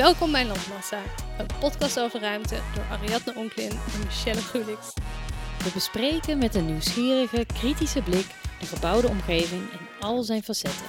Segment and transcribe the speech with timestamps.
[0.00, 1.02] Welkom bij Landmassa,
[1.38, 4.92] een podcast over ruimte door Ariadne Onklin en Michelle Gulix.
[5.64, 8.26] We bespreken met een nieuwsgierige, kritische blik
[8.60, 10.86] de gebouwde omgeving in al zijn facetten.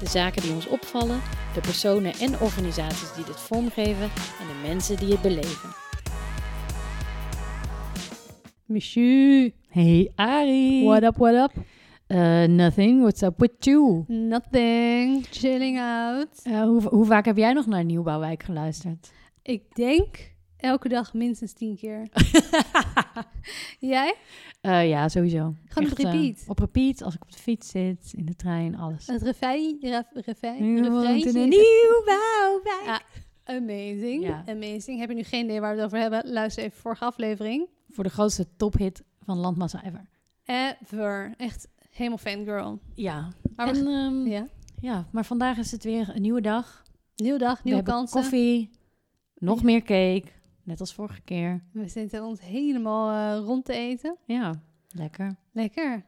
[0.00, 1.20] De zaken die ons opvallen,
[1.54, 5.74] de personen en organisaties die dit vormgeven en de mensen die het beleven.
[8.64, 10.84] Michu, Hey Ari!
[10.84, 11.64] what up, what up?
[12.08, 14.04] Uh, nothing, what's up with you?
[14.08, 16.28] Nothing, chilling out.
[16.44, 19.12] Uh, hoe, hoe vaak heb jij nog naar Nieuwbouwwijk geluisterd?
[19.42, 22.08] Ik denk elke dag minstens tien keer.
[23.78, 24.14] Jij?
[24.62, 25.54] Uh, ja, sowieso.
[25.68, 26.44] Gewoon op repeat.
[26.46, 29.06] op repeat, als ik op de fiets zit, in de trein, alles.
[29.06, 31.34] Het refrein, ref, refrein, Nieuwbouwwijk.
[32.84, 33.00] Ja,
[33.44, 34.44] amazing, Ja.
[34.48, 34.98] amazing.
[34.98, 36.32] Heb je nu geen idee waar we het over hebben?
[36.32, 37.68] Luister even vorige aflevering.
[37.90, 40.08] Voor de grootste tophit van Landmassa ever.
[40.44, 41.34] Ever.
[41.36, 42.78] Echt helemaal fangirl.
[42.94, 43.28] Ja.
[43.56, 44.48] Maar we- en, ehm, Ja.
[44.80, 46.82] ja, maar vandaag is het weer een nieuwe dag.
[47.16, 48.20] Nieuwe dag, We nieuwe kansen.
[48.20, 48.70] koffie,
[49.34, 49.64] nog Ja.
[49.64, 50.24] meer cake,
[50.62, 51.64] net als vorige keer.
[51.72, 54.16] We zitten ons helemaal eh, rond te eten.
[54.26, 55.36] Ja, lekker.
[55.52, 56.04] Lekker.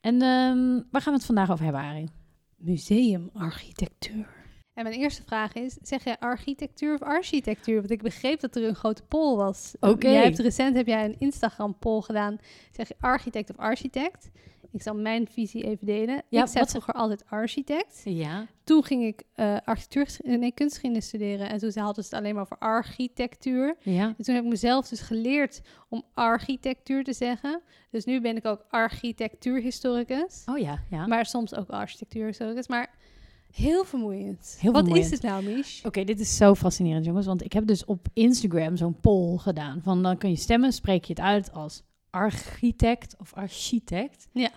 [0.00, 2.08] En ehm, waar gaan we het vandaag over hebben, Arie?
[2.56, 4.28] Museumarchitectuur.
[4.74, 7.78] En mijn eerste vraag is, zeg jij architectuur of architectuur?
[7.78, 9.74] Want ik begreep dat er een grote poll was.
[9.80, 10.08] Oké.
[10.08, 12.38] Jij hebt recent heb jij een Instagram poll gedaan.
[12.70, 14.30] Zeg je architect of architect?
[14.72, 16.22] Ik zal mijn visie even delen.
[16.28, 18.00] Ja, ik zei vroeger altijd architect.
[18.04, 18.46] Ja.
[18.64, 21.48] Toen ging ik eh architectuur, nee, kunstgeschiedenis studeren.
[21.50, 23.76] En toen hadden ze het alleen maar over architectuur.
[23.80, 24.14] Ja.
[24.18, 27.60] En toen heb ik mezelf dus geleerd om architectuur te zeggen.
[27.90, 30.42] Dus nu ben ik ook architectuurhistoricus.
[30.46, 31.06] Oh ja, ja.
[31.06, 32.68] Maar soms ook architectuurhistoricus.
[32.68, 32.94] Maar
[33.50, 34.56] heel vermoeiend.
[34.60, 35.12] Heel Wat vermoeiend.
[35.12, 35.80] is het nou, Mich?
[35.84, 37.26] Oké, dit is zo fascinerend, jongens.
[37.26, 39.80] Want ik heb dus op Instagram zo'n poll gedaan.
[39.82, 44.28] Van dan kun je stemmen, spreek je het uit als architect of architect.
[44.32, 44.50] Ja.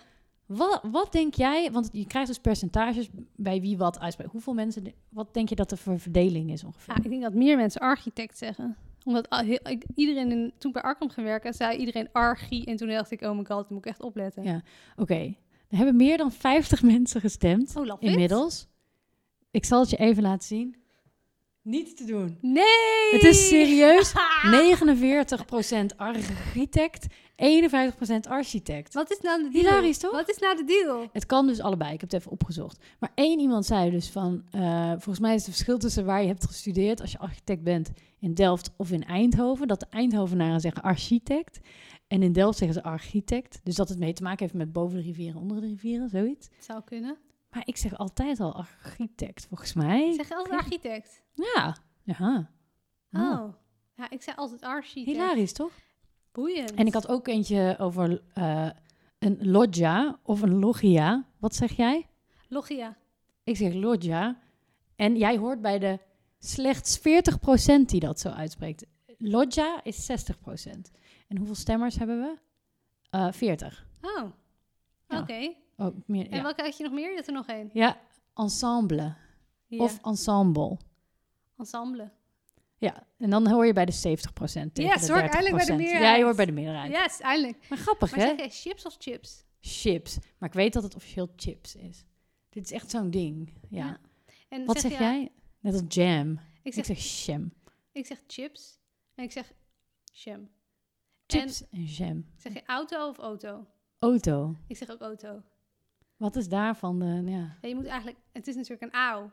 [0.46, 4.32] Wat, wat denk jij, want je krijgt dus percentages bij wie wat uitspreekt.
[4.32, 6.94] Hoeveel mensen, de- wat denk je dat er voor verdeling is ongeveer?
[6.96, 8.76] Ja, ik denk dat meer mensen architect zeggen.
[9.04, 12.64] Omdat al heel- ik, iedereen, in, toen ik bij Arkham ging werken, zei iedereen archi.
[12.64, 14.42] En toen dacht ik, oh my god, dan moet ik echt opletten.
[14.42, 14.62] Ja.
[14.96, 15.34] Oké,
[15.68, 18.66] er hebben meer dan 50 mensen gestemd Oh, inmiddels.
[19.50, 20.76] Ik zal het je even laten zien.
[21.64, 22.38] Niet te doen.
[22.40, 22.64] Nee!
[23.12, 24.12] Het is serieus
[25.92, 28.94] 49% architect, 51% architect.
[28.94, 29.64] Wat is nou de deal?
[29.64, 30.12] Hilarisch, toch?
[30.12, 31.08] Wat is nou de deal?
[31.12, 31.92] Het kan dus allebei.
[31.92, 32.84] Ik heb het even opgezocht.
[32.98, 34.42] Maar één iemand zei dus van...
[34.50, 37.00] eh, volgens mij is het verschil tussen waar je hebt gestudeerd...
[37.00, 39.68] als je architect bent in Delft of in Eindhoven...
[39.68, 41.60] dat de Eindhovenaren zeggen architect...
[42.08, 43.60] en in Delft zeggen ze architect.
[43.62, 46.48] Dus dat het mee te maken heeft met boven de rivieren, onder de rivieren, zoiets.
[46.58, 47.16] Zou kunnen.
[47.54, 50.12] Maar ik zeg altijd al architect, volgens mij.
[50.12, 51.22] Zeg je altijd architect?
[51.34, 52.50] Ja, ja.
[53.10, 53.54] Ah, Oh.
[53.96, 55.16] Ja, ik zei altijd architect.
[55.16, 55.72] Hilarisch, toch?
[56.32, 56.74] Boeiend.
[56.74, 58.70] En ik had ook eentje over eh,
[59.18, 61.26] een loggia of een logia.
[61.38, 62.06] Wat zeg jij?
[62.48, 62.96] Logia.
[63.44, 64.40] Ik zeg loggia.
[64.96, 65.98] En jij hoort bij de
[66.38, 67.02] slechts 40%
[67.86, 68.86] die dat zo uitspreekt.
[69.18, 70.14] Loggia is 60%.
[71.28, 72.38] En hoeveel stemmers hebben we?
[73.10, 73.86] Eh 40.
[74.02, 74.30] Oh.
[75.08, 75.18] Ja.
[75.20, 75.54] Oké.
[75.76, 76.42] Oh, meer, En ja.
[76.42, 77.10] welke had je nog meer?
[77.10, 77.70] Je had er nog één.
[77.72, 78.00] ja,
[78.34, 79.14] ensemble
[79.66, 79.82] Ja.
[79.82, 80.78] of ensemble.
[81.56, 82.10] ensemble.
[82.78, 85.08] Ja, en dan hoor je bij de 70% tegen Yes, de 30%.
[85.12, 86.18] hoor ik eindelijk bij de Ja, meerderheid.
[86.18, 86.92] je hoort bij de meerderheid.
[86.92, 87.68] Yes, eindelijk.
[87.68, 88.26] Maar grappig, Maar hè?
[88.26, 89.44] zeg jij chips of chips?
[89.60, 90.18] Chips.
[90.38, 92.04] Maar ik weet dat het officieel chips is.
[92.48, 93.52] Dit is echt zo'n ding.
[93.68, 93.98] Ja.
[94.48, 95.32] En Wat zeg, je- jij?
[95.60, 96.30] Net als jam.
[96.62, 97.52] Ik Ik zeg, jam.
[97.92, 98.78] ik zeg chips.
[99.14, 99.52] En ik zeg
[100.12, 100.48] jam.
[101.26, 102.26] Chips en jam.
[102.36, 103.66] Zeg je auto of auto?
[103.98, 104.56] Auto.
[104.66, 105.42] Ik zeg ook auto.
[106.24, 107.22] Wat is daarvan de...
[107.24, 108.18] Ja, Ja, je moet eigenlijk...
[108.32, 109.28] Het is natuurlijk een au.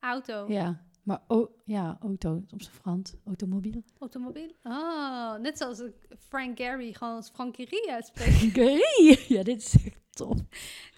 [0.00, 0.44] Auto.
[0.48, 0.80] ja.
[1.02, 3.14] maar o, ja, auto op zijn Frans.
[3.24, 3.82] Automobiel.
[3.98, 4.50] Automobiel.
[4.62, 5.82] Oh, net zoals
[6.18, 8.42] Frank Gary gewoon als Frankerie uitspreekt.
[8.44, 8.70] Oké.
[9.34, 10.40] Ja, dit is echt top.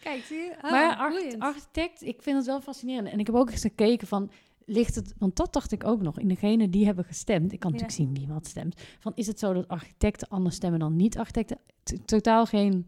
[0.01, 0.55] Kijk, zie je?
[0.63, 3.09] Oh, maar arch- architect, ik vind het wel fascinerend.
[3.09, 4.31] En ik heb ook eens gekeken van...
[4.67, 7.53] Ligt het, want dat dacht ik ook nog, in degene die hebben gestemd.
[7.53, 7.77] Ik kan Ja.
[7.81, 8.83] natuurlijk zien wie wat stemt.
[9.01, 11.59] Van, is het zo dat architecten anders stemmen dan niet-architecten?
[12.05, 12.87] Totaal geen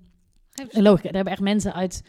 [0.50, 1.08] Geen En logica.
[1.08, 2.02] Er hebben echt mensen uit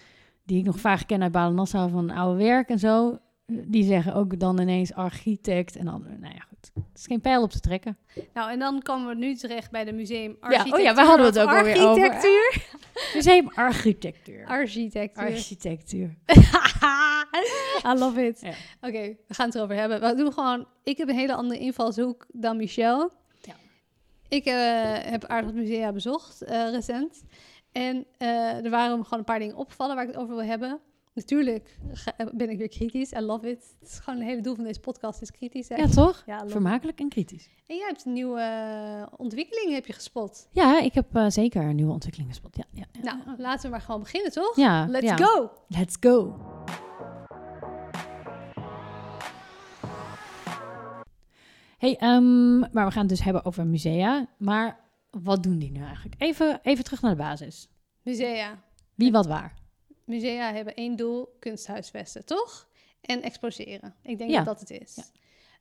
[0.47, 3.17] die ik nog vaak ken uit Balen-Nassau van oude werk en zo.
[3.45, 6.71] Die zeggen ook dan ineens architect en dan, nou ja, goed.
[6.73, 7.97] Het is geen pijl op te trekken.
[8.33, 10.95] Nou, en dan komen we nu terecht bij de museum Ja, oh ja, architectuur.
[10.95, 12.03] waar hadden we het ook alweer over?
[12.03, 12.65] Architectuur.
[13.13, 14.45] Museum architectuur.
[14.45, 15.23] Architectuur.
[15.23, 16.17] Architectuur.
[17.85, 18.41] I love it.
[18.41, 18.53] Ja.
[18.87, 20.01] Oké, we gaan het erover hebben.
[20.01, 20.67] We doen gewoon...
[20.83, 23.11] Ik heb een hele andere invalshoek dan Michel.
[23.41, 23.53] Ja.
[24.27, 24.53] Ik eh,
[25.11, 27.23] heb aardig musea bezocht eh, recent.
[27.77, 30.79] En eh, er waren gewoon een paar dingen opgevallen waar ik het over wil hebben.
[31.13, 31.77] Natuurlijk
[32.33, 33.11] ben ik weer kritisch.
[33.11, 33.75] I love it.
[33.79, 35.67] Het is gewoon het hele doel van deze podcast is kritisch.
[35.67, 35.79] zijn.
[35.79, 36.23] Ja, toch?
[36.25, 36.47] Ja.
[36.47, 37.49] Vermakelijk en kritisch.
[37.67, 40.47] En jij hebt een nieuwe eh, ontwikkeling heb je gespot.
[40.51, 42.55] Ja, ik heb eh, zeker een nieuwe ontwikkeling gespot.
[42.55, 43.01] Ja, ja, ja.
[43.25, 44.55] Nou, laten we maar gewoon beginnen, toch?
[44.55, 45.51] ja, Let's go!
[45.67, 46.35] Let's go.
[51.77, 54.27] Hey, ehm, maar we gaan het dus hebben over musea.
[54.37, 54.86] Maar
[55.23, 56.15] wat doen die nu eigenlijk?
[56.21, 57.67] Even, even terug naar de basis.
[58.01, 58.63] Musea.
[58.95, 59.53] Wie wat waar?
[60.05, 62.67] Musea hebben één doel, kunsthuisvesten, toch?
[63.01, 63.95] En exposeren.
[64.01, 64.37] Ik denk Ja.
[64.43, 64.95] dat dat het is.
[64.95, 65.03] Ja.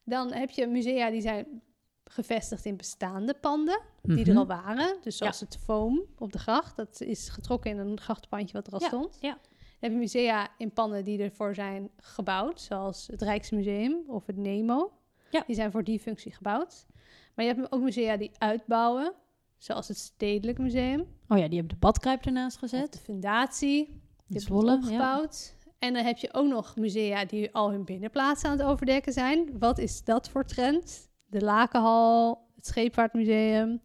[0.04, 1.62] Dan heb je musea die zijn
[2.04, 4.30] gevestigd in bestaande panden, die Mhm.
[4.30, 4.96] er al waren.
[5.02, 8.72] Dus zoals het Foam op de gracht, dat is getrokken in een grachtenpandje wat er
[8.72, 9.18] al stond.
[9.20, 9.38] ja.
[9.80, 14.36] Dan heb je musea in panden die ervoor zijn gebouwd, zoals het Rijksmuseum of het
[14.36, 14.92] Nemo.
[15.30, 15.42] Ja.
[15.46, 16.86] Die zijn voor die functie gebouwd.
[17.34, 19.12] Maar je hebt ook musea die uitbouwen,
[19.58, 21.00] zoals het Stedelijk Museum.
[21.28, 22.92] Oh ja, die hebben de badkuip ernaast Of gezet.
[22.92, 24.74] de Fundatie, die hebben ja.
[24.74, 25.54] opgebouwd.
[25.78, 29.58] En dan heb je ook nog musea die al hun binnenplaatsen aan het overdekken zijn.
[29.58, 31.10] Wat is dat voor trend?
[31.26, 33.80] De Lakenhal, het Scheepvaartmuseum,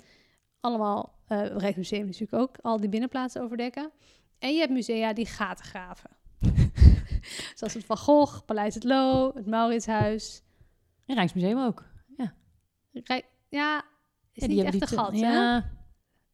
[0.59, 3.91] allemaal, eh het Rijksmuseum natuurlijk ook, al die binnenplaatsen overdekken.
[4.39, 6.09] En je hebt musea die gaten graven.
[7.55, 10.41] Zoals het Van Gogh, Paleis het Loo, het Mauritshuis.
[11.05, 11.89] En Rijksmuseum ook.
[12.93, 13.83] Rijk, ja,
[14.33, 15.17] is Ja, niet echt die een gat, hè?
[15.19, 15.69] Ja,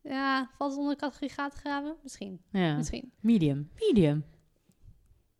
[0.01, 1.95] Ja, valt het onder de categorie gaten graven?
[2.03, 2.75] Misschien, ja.
[2.75, 3.11] misschien.
[3.19, 3.71] medium.
[3.75, 4.25] Medium.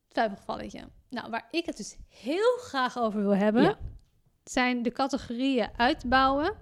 [0.07, 0.89] twijfelgevalletje.
[1.09, 3.77] Nou, waar ik het dus heel graag over wil hebben, Ja.
[4.44, 6.54] zijn de categorieën uitbouwen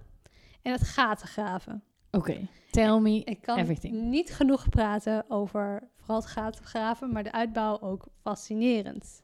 [0.61, 1.83] en het gaten graven.
[2.11, 4.01] Oké, tell me Ik kan everything.
[4.01, 9.23] niet genoeg praten over vooral het gaten graven, maar de uitbouw ook fascinerend.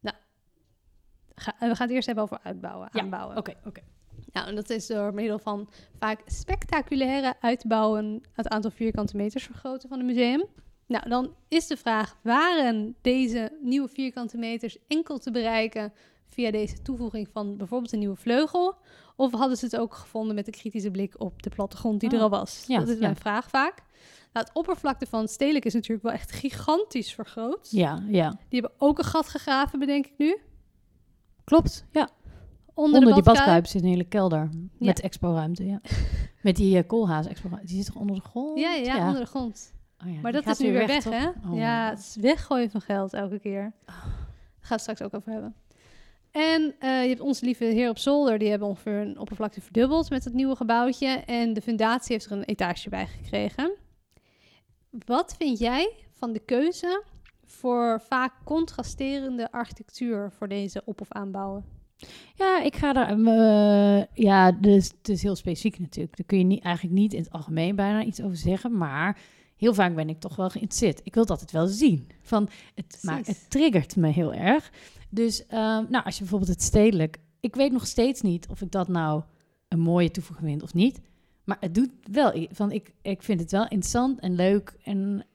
[0.00, 0.16] Nou,
[1.34, 3.36] we gaan het eerst hebben over uitbouwen, Ja, aanbouwen.
[3.36, 3.80] Oké, oké.
[4.32, 5.68] Nou, en dat is door middel van
[5.98, 10.44] vaak spectaculaire uitbouwen het aantal vierkante meters vergroten van een museum.
[10.86, 15.92] Nou, dan is de vraag, waren deze nieuwe vierkante meters enkel te bereiken
[16.28, 18.74] via deze toevoeging van bijvoorbeeld een nieuwe vleugel?
[19.16, 22.16] Of hadden ze het ook gevonden met de kritische blik op de plattegrond die er
[22.16, 22.64] Ah, al was?
[22.66, 23.20] ja, dat is mijn ja.
[23.20, 23.82] vraag vaak.
[24.32, 27.68] Nou, het oppervlakte van het stedelijk is natuurlijk wel echt gigantisch vergroot.
[27.70, 28.28] Ja, ja.
[28.48, 30.38] Die hebben ook een gat gegraven, bedenk ik nu.
[31.44, 32.08] Klopt, ja.
[32.74, 33.66] Onder, Onder, de die badkuip.
[33.66, 34.48] zit een hele kelder.
[34.78, 35.80] Met expo-ruimte, ja.
[36.42, 38.58] Met die uh, koolhaas expo Die zit toch onder de grond?
[38.58, 39.72] Ja, ja, ja, onder de grond.
[40.04, 41.26] Oh ja, Maar die dat is nu weer weg, hè?
[41.28, 41.56] Oh.
[41.56, 43.72] Ja, het is weggooien van geld elke keer.
[43.86, 44.18] Daar gaan
[44.60, 45.54] we het straks ook over hebben.
[46.30, 50.10] En eh, je hebt onze lieve heer op zolder, die hebben ongeveer een oppervlakte verdubbeld
[50.10, 51.06] met het nieuwe gebouwtje.
[51.08, 53.72] En de fundatie heeft er een etage bij gekregen.
[55.06, 57.02] Wat vind jij van de keuze
[57.44, 61.64] voor vaak contrasterende architectuur voor deze op- of aanbouwen?
[62.34, 63.10] Ja, ik ga daar...
[63.10, 66.16] eh, ja, dus, het is heel specifiek natuurlijk.
[66.16, 68.76] Daar kun je niet, eigenlijk niet in het algemeen bijna iets over zeggen.
[68.76, 69.18] Maar
[69.56, 71.00] heel vaak ben ik toch wel geïnteresseerd.
[71.04, 72.08] Ik wil dat het wel zien.
[72.22, 74.70] Van, het, maar het triggert me heel erg.
[75.08, 77.16] Dus ehm, nou, als je bijvoorbeeld het stedelijk...
[77.40, 79.22] Ik weet nog steeds niet of ik dat nou
[79.68, 81.00] een mooie toevoeging vind of niet.
[81.44, 82.46] Maar het doet wel...
[82.50, 84.76] Van, ik, ik vind het wel interessant en leuk.
[84.84, 85.26] En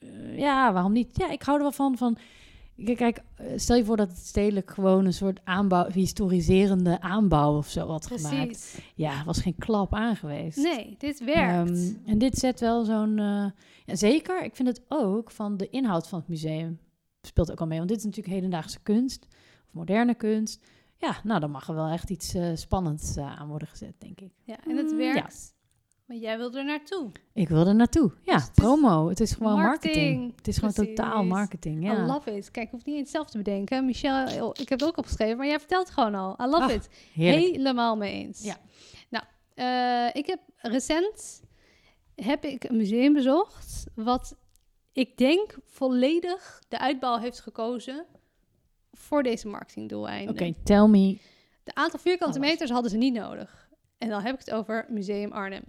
[0.00, 1.16] eh, ja, waarom niet?
[1.16, 1.96] Ja, ik hou er wel van.
[1.96, 2.18] van
[2.84, 7.68] Kijk, eh, stel je voor dat het stedelijk gewoon een soort aanbouw, historiserende aanbouw of
[7.68, 8.46] zo had gemaakt.
[8.46, 8.78] Precies.
[8.94, 10.58] Ja, was geen klap aan geweest.
[10.58, 11.70] Nee, dit werkt.
[11.70, 13.18] Ehm, en dit zet wel zo'n.
[13.18, 13.46] eh,
[13.84, 16.78] ja, zeker, ik vind het ook van de inhoud van het museum.
[17.22, 19.26] Speelt ook al mee, want dit is natuurlijk hedendaagse kunst
[19.66, 20.64] of moderne kunst.
[20.96, 24.32] Ja, nou, dan mag er wel echt iets eh, spannends aan worden gezet, denk ik.
[24.44, 25.53] ja, en het werkt.
[26.04, 27.10] Maar jij wil er naartoe.
[27.34, 28.12] Ik wil er naartoe.
[28.22, 29.08] Ja, Dus het promo.
[29.08, 29.94] Het is gewoon marketing.
[29.96, 30.36] marketing.
[30.36, 30.94] Het is gewoon Precies.
[30.96, 31.82] totaal marketing.
[31.82, 32.06] I Ja.
[32.06, 32.50] love it.
[32.50, 33.84] Kijk, ik hoef niet eens zelf te bedenken.
[33.84, 36.36] Michelle, oh, ik heb het ook opgeschreven, maar jij vertelt gewoon al.
[36.40, 36.88] I love Ach, it.
[37.12, 37.54] Heerlijk.
[37.54, 38.42] Helemaal mee eens.
[38.42, 38.56] Ja.
[39.08, 41.42] Nou, eh, ik heb recent
[42.14, 44.36] heb ik een museum bezocht wat
[44.92, 48.04] ik denk volledig de uitbouw heeft gekozen
[48.92, 50.34] voor deze marketingdoeleinden.
[50.34, 51.18] Oké, tell me.
[51.64, 52.50] De aantal vierkante Alles.
[52.50, 53.68] meters hadden ze niet nodig.
[53.98, 55.64] En dan heb ik het over Museum Arnhem.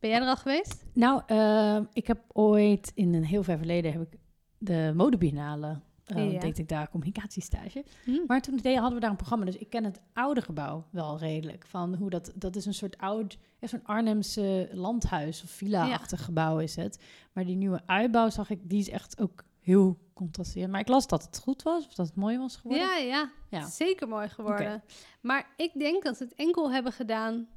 [0.00, 0.84] Ben jij er al geweest?
[0.92, 4.18] Nou, eh, ik heb ooit in een heel ver verleden heb ik
[4.58, 5.80] de modebiennale.
[6.16, 6.38] Ja.
[6.40, 7.84] deed ik daar communicatiestage.
[8.04, 8.18] Hm.
[8.26, 9.44] Maar toen deden, hadden we daar een programma.
[9.44, 11.64] Dus ik ken het oude gebouw wel redelijk.
[11.66, 16.76] Van hoe dat, dat is een soort oud, zo'n Arnhemse landhuis of villa-achtig gebouw is
[16.76, 17.02] het.
[17.32, 20.72] Maar die nieuwe uitbouw zag ik, die is echt ook heel contrasterend.
[20.72, 22.86] Maar ik las dat het goed was, of dat het mooi was geworden.
[22.86, 23.66] Ja, ja, Ja.
[23.66, 24.82] Zeker mooi geworden.
[25.20, 27.48] Maar ik denk dat ze het enkel hebben gedaan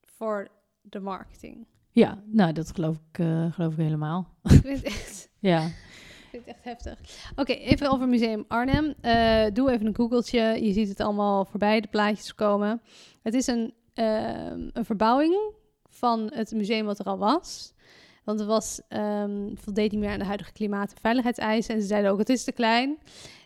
[0.00, 0.48] voor
[0.88, 1.66] de marketing.
[1.90, 4.28] Ja, nou, dat geloof ik, eh, geloof ik helemaal.
[4.42, 5.66] ik vind het echt, Ja.
[5.66, 5.72] ik
[6.30, 6.98] vind het echt heftig.
[7.36, 8.94] Oké, even over Museum Arnhem.
[9.00, 10.40] Eh, doe even een googeltje.
[10.64, 12.80] Je ziet het allemaal voorbij, de plaatjes komen.
[13.22, 15.52] Het is een, ehm, een verbouwing
[15.90, 17.74] van het museum wat er al was.
[18.26, 21.74] Want het was, ehm voldeed niet meer aan de huidige klimaat- en veiligheidseisen.
[21.74, 22.98] En ze zeiden ook, het is te klein.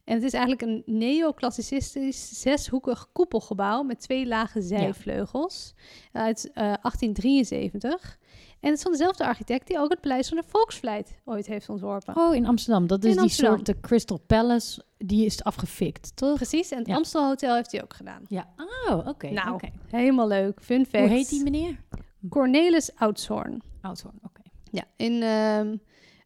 [0.04, 5.74] En het is eigenlijk een neoclassicistisch zeshoekig koepelgebouw met twee lage zijvleugels
[6.12, 8.18] uit eh, 1873.
[8.60, 11.68] En het is van dezelfde architect die ook het Paleis van de Volksvlijt ooit heeft
[11.68, 12.16] ontworpen.
[12.16, 12.86] Oh, in Amsterdam.
[12.86, 13.54] Dat is In die Amsterdam.
[13.54, 14.82] soort de Crystal Palace.
[14.98, 16.34] Die is afgefikt, toch?
[16.36, 16.94] Precies, en het Ja.
[16.94, 18.22] Amstel Hotel heeft hij ook gedaan.
[18.28, 18.48] Ja.
[18.88, 19.30] Oh, oké.
[19.30, 19.60] Nou.
[19.86, 20.60] Helemaal leuk.
[20.62, 21.04] Fun fact.
[21.04, 21.80] Hoe heet die meneer?
[22.28, 23.62] Cornelis Oudshoorn.
[23.80, 24.39] Oudshoorn, oké.
[24.70, 25.76] Ja, in, ehm,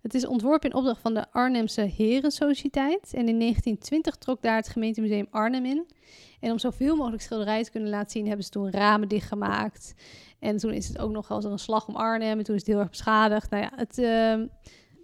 [0.03, 3.15] het is ontworpen in opdracht van de Arnhemse Herensociëteit.
[3.15, 5.87] En in 1920 trok daar het gemeentemuseum Arnhem in.
[6.41, 9.95] En om zoveel mogelijk schilderijen te kunnen laten zien, hebben ze toen ramen dichtgemaakt.
[10.39, 12.39] En toen is het ook nog als er een slag om Arnhem.
[12.39, 13.51] En toen is het heel erg beschadigd.
[13.51, 14.47] Nou ja, het, ehm,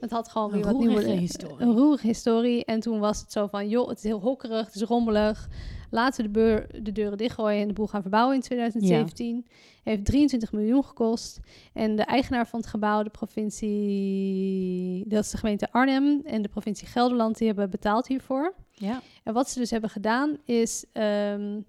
[0.00, 1.10] het had gewoon Een weer wat nieuwe...
[1.10, 1.56] historie.
[1.58, 2.64] Een roerige historie.
[2.64, 5.48] En toen was het zo van, joh, het is heel hokkerig, het is rommelig.
[5.90, 9.46] Laten we de, beur, de deuren dichtgooien en de boel gaan verbouwen in 2017.
[9.82, 11.40] Heeft 23 miljoen gekost.
[11.72, 15.08] En de eigenaar van het gebouw, de provincie...
[15.08, 18.54] Dat is de gemeente Arnhem en de provincie Gelderland, die hebben betaald hiervoor.
[18.72, 19.02] Ja.
[19.24, 20.84] En wat ze dus hebben gedaan is...
[20.92, 21.60] ehm,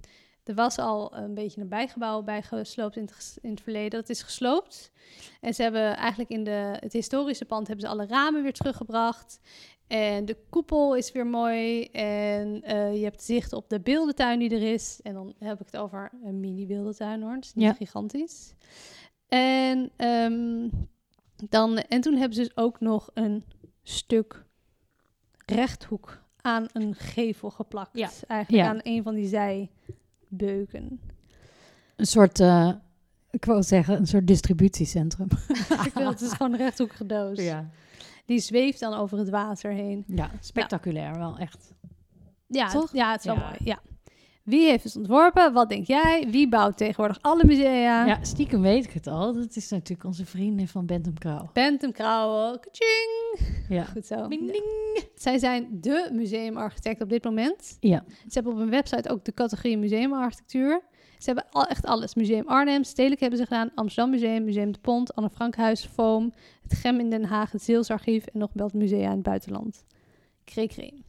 [0.43, 3.99] er was al een beetje een bijgebouw bij gesloopt in het, in het verleden.
[3.99, 4.91] Dat is gesloopt.
[5.41, 9.39] En ze hebben eigenlijk in de, het historische pand hebben ze alle ramen weer teruggebracht.
[9.91, 11.83] En de koepel is weer mooi.
[11.85, 14.99] En eh, je hebt zicht op de beeldentuin die er is.
[15.03, 17.31] En dan heb ik het over een mini-beeldentuin hoor.
[17.33, 17.73] Het is niet Ja.
[17.73, 18.53] gigantisch.
[19.27, 20.67] En, ehm,
[21.49, 23.43] dan, en toen hebben ze dus ook nog een
[23.83, 24.45] stuk
[25.45, 27.97] rechthoek aan een gevel geplakt.
[27.97, 28.09] Ja.
[28.27, 28.69] Eigenlijk Ja.
[28.69, 30.99] aan een van die zijbeuken.
[31.95, 32.71] Een soort, eh,
[33.29, 35.27] ik wou zeggen, een soort distributiecentrum.
[35.85, 37.39] Ik wil, het is gewoon een rechthoekige doos.
[38.25, 40.03] Die zweeft dan over het water heen.
[40.07, 41.73] Ja, spectaculair wel, echt.
[42.47, 42.81] Ja, Toch?
[42.81, 43.41] het- ja het is wel Ja.
[43.41, 43.55] mooi.
[43.63, 43.79] Ja.
[44.43, 45.53] Wie heeft het ontworpen?
[45.53, 46.27] Wat denk jij?
[46.29, 48.05] Wie bouwt tegenwoordig alle musea?
[48.05, 49.33] Ja, stiekem weet ik het al.
[49.33, 51.49] Dat is natuurlijk onze vrienden van Bentham Krauw.
[51.53, 52.59] Bentham Krauwel.
[52.59, 53.39] Kaching!
[53.69, 53.83] Ja.
[53.83, 54.27] Goed zo.
[54.27, 54.63] Ding, ding.
[55.15, 57.77] Zij zijn de museumarchitect op dit moment.
[57.79, 58.03] Ja.
[58.07, 60.81] Ze hebben op hun website ook de categorie museumarchitectuur.
[61.21, 62.15] Ze hebben al, echt alles.
[62.15, 63.71] Museum Arnhem, Stedelijk hebben ze gedaan.
[63.75, 68.25] Amsterdam Museum, Museum de Pont, Anne Frankhuis, Foam, het GEM in Den Haag, het Zeelsarchief
[68.25, 69.85] en nog wel musea in het buitenland.
[70.43, 71.03] Kree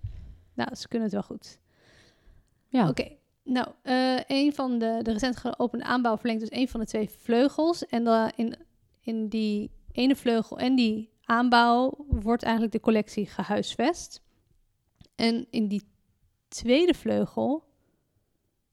[0.55, 1.59] Nou, ze kunnen het wel goed.
[2.69, 2.89] Ja.
[2.89, 3.09] Oké,
[3.45, 7.11] nou, eh, een van de, de recent geopende aanbouw verlengt dus een van de twee
[7.11, 7.87] vleugels.
[7.87, 8.57] En da- in,
[9.01, 14.23] in die ene vleugel en die aanbouw wordt eigenlijk de collectie gehuisvest.
[15.15, 15.83] En in die
[16.49, 17.65] tweede vleugel,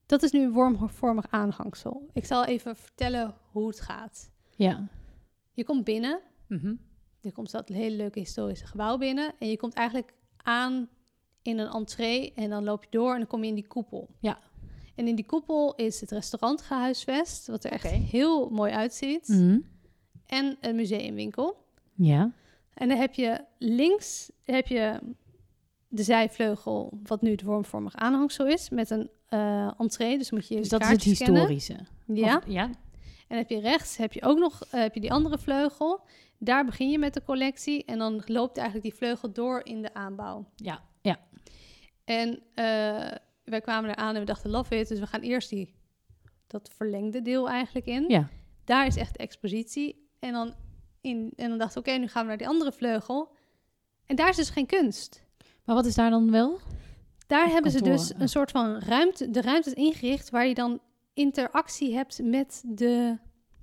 [0.10, 2.10] dat is nu een wormvormig aanhangsel.
[2.14, 4.32] Ik zal even vertellen hoe het gaat.
[4.56, 4.88] Ja.
[5.54, 6.74] Je komt binnen, Mhm.
[7.20, 9.34] je komt dat hele leuke historische gebouw binnen.
[9.40, 10.90] En je komt eigenlijk aan
[11.42, 14.10] in een entree en dan loop je door en dan kom je in die koepel.
[14.20, 14.40] Ja.
[14.96, 19.28] En in die koepel is het restaurant gehuisvest, wat er echt heel mooi uitziet.
[19.28, 19.60] Mhm.
[20.26, 21.66] En een museumwinkel.
[21.94, 22.32] Ja.
[22.74, 25.00] En dan heb je links heb je
[25.88, 30.18] de zijvleugel, wat nu het wormvormig aanhangsel is, met een eh entree.
[30.18, 31.48] Dus moet je Dus dat is het scannen.
[31.48, 31.78] historische.
[32.06, 32.38] Ja.
[32.38, 32.70] Of- ja.
[33.28, 36.02] En heb je rechts heb je ook nog eh, heb je die andere vleugel.
[36.38, 39.94] Daar begin je met de collectie en dan loopt eigenlijk die vleugel door in de
[39.94, 40.46] aanbouw.
[40.56, 40.84] Ja.
[41.02, 41.20] Ja.
[42.06, 42.66] En eh,
[43.44, 45.74] wij kwamen eraan en we dachten love it, dus we gaan eerst die
[46.48, 48.06] dat verlengde deel eigenlijk in.
[48.08, 48.30] Ja.
[48.64, 50.08] Daar is echt de expositie.
[50.20, 50.54] En dan,
[51.02, 53.36] in, en dan dachten we, oké, nu gaan we naar die andere vleugel.
[54.06, 55.24] En daar is dus geen kunst.
[55.66, 56.60] Maar wat is daar dan wel?
[57.30, 60.80] Daar hebben ze dus een soort van ruimte, de ruimte is ingericht waar je dan
[61.14, 63.18] interactie hebt met, de,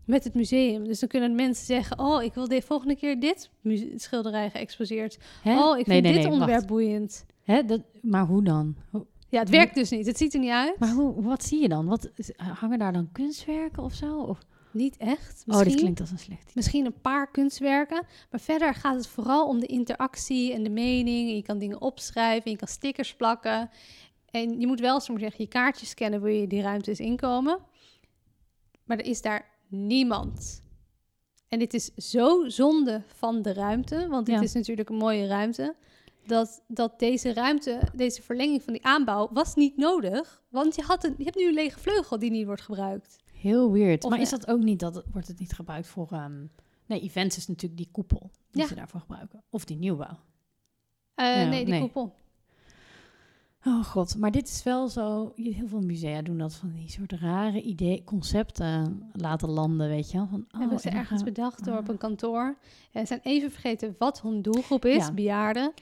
[0.05, 0.85] met het museum.
[0.85, 3.51] Dus dan kunnen mensen zeggen, oh, ik wil de volgende keer dit
[3.97, 5.19] schilderij geëxposeerd.
[5.43, 5.59] Hè?
[5.59, 6.67] Oh, ik vind nee, dit nee, onderwerp wacht.
[6.67, 7.27] boeiend.
[7.43, 7.65] Hè?
[7.65, 8.77] Dat, maar hoe dan?
[9.29, 10.07] Ja, het werkt dus niet.
[10.07, 10.79] Het ziet er niet uit.
[10.79, 11.87] maar hoe, wat zie je dan?
[11.87, 14.19] Wat, hangen daar dan kunstwerken of zo?
[14.19, 14.39] Of,
[14.77, 15.43] Niet echt.
[15.47, 15.77] oh, dit Misschien.
[15.77, 16.55] klinkt als een slecht.
[16.55, 18.07] Misschien een paar kunstwerken.
[18.31, 21.29] Maar verder gaat het vooral om de interactie en de mening.
[21.29, 23.71] En je kan dingen opschrijven, je kan stickers plakken.
[24.31, 27.59] En je moet wel, zomaar zeggen, je kaartjes scannen, wil je die ruimte eens inkomen.
[28.85, 30.63] Maar er is daar niemand.
[31.49, 34.41] En dit is zo zonde van de ruimte, want dit Ja.
[34.43, 35.75] is natuurlijk een mooie ruimte.
[36.27, 40.43] Dat, dat deze ruimte, deze verlenging van die aanbouw, was niet nodig.
[40.49, 43.17] Want je, had een, je hebt nu een lege vleugel die niet wordt gebruikt.
[43.41, 44.05] Heel weird.
[44.05, 46.09] Of maar is dat ook niet, dat wordt het niet gebruikt voor...
[46.13, 46.45] ehm,
[46.87, 48.69] nee, events is natuurlijk die koepel die Ja.
[48.69, 49.43] ze daarvoor gebruiken.
[49.51, 50.19] Of die nieuwbouw.
[51.15, 51.81] Eh, nee, die nee.
[51.81, 52.15] koepel.
[53.65, 55.33] Oh god, maar dit is wel zo...
[55.37, 60.17] Heel veel musea doen dat van die soort rare idee, concepten laten landen, weet je
[60.17, 60.27] wel.
[60.27, 61.89] Van, oh, hebben ze ergens bedacht door op ah.
[61.89, 62.57] een kantoor.
[62.93, 65.13] En ze zijn even vergeten wat hun doelgroep is, Ja.
[65.13, 65.73] bejaarden.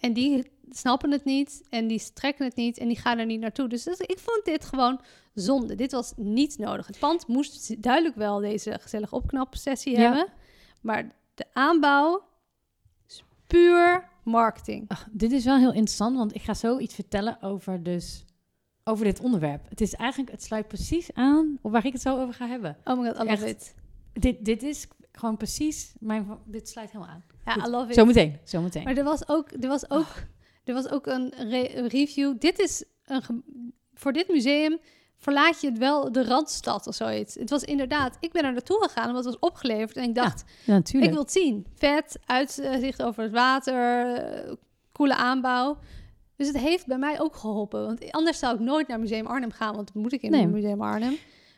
[0.00, 3.40] En die snappen het niet en die trekken het niet en die gaan er niet
[3.40, 3.68] naartoe.
[3.68, 5.00] Dus dat- ik vond dit gewoon
[5.34, 5.74] zonde.
[5.74, 6.86] Dit was niet nodig.
[6.86, 10.00] Het pand moest duidelijk wel deze gezellige opknapsessie Ja.
[10.00, 10.26] hebben.
[10.82, 12.22] Maar de aanbouw
[13.08, 14.84] is puur marketing.
[14.88, 18.24] Ach, dit is wel heel interessant, want ik ga zo iets vertellen over, dus,
[18.84, 19.68] over dit onderwerp.
[19.68, 22.76] Het is eigenlijk, het sluit precies aan op waar ik het zo over ga hebben.
[22.84, 23.74] Oh my god, I love it.
[24.12, 25.92] Dit, dit is gewoon precies...
[26.00, 27.24] Mijn, dit sluit helemaal aan.
[27.44, 27.66] Ja, Goed.
[27.66, 27.94] I love it.
[27.94, 28.82] Zometeen, zometeen.
[28.84, 30.06] Maar er was ook, er was ook,
[30.64, 32.34] er was ook een, re- een review.
[32.38, 33.44] Dit is een
[33.94, 34.78] voor dit museum
[35.22, 37.34] verlaat je het wel de randstad of zoiets.
[37.34, 40.44] Het was inderdaad, ik ben er naartoe gegaan omdat het was opgeleverd en ik dacht,
[40.64, 41.04] Ja, natuurlijk.
[41.06, 41.66] ik wil het zien.
[41.74, 44.58] Vet, uitzicht over het water,
[44.92, 45.78] coole aanbouw.
[46.36, 47.84] Dus het heeft bij mij ook geholpen.
[47.86, 50.46] Want anders zou ik nooit naar Museum Arnhem gaan, want moet ik in Nee.
[50.46, 51.16] Museum Arnhem.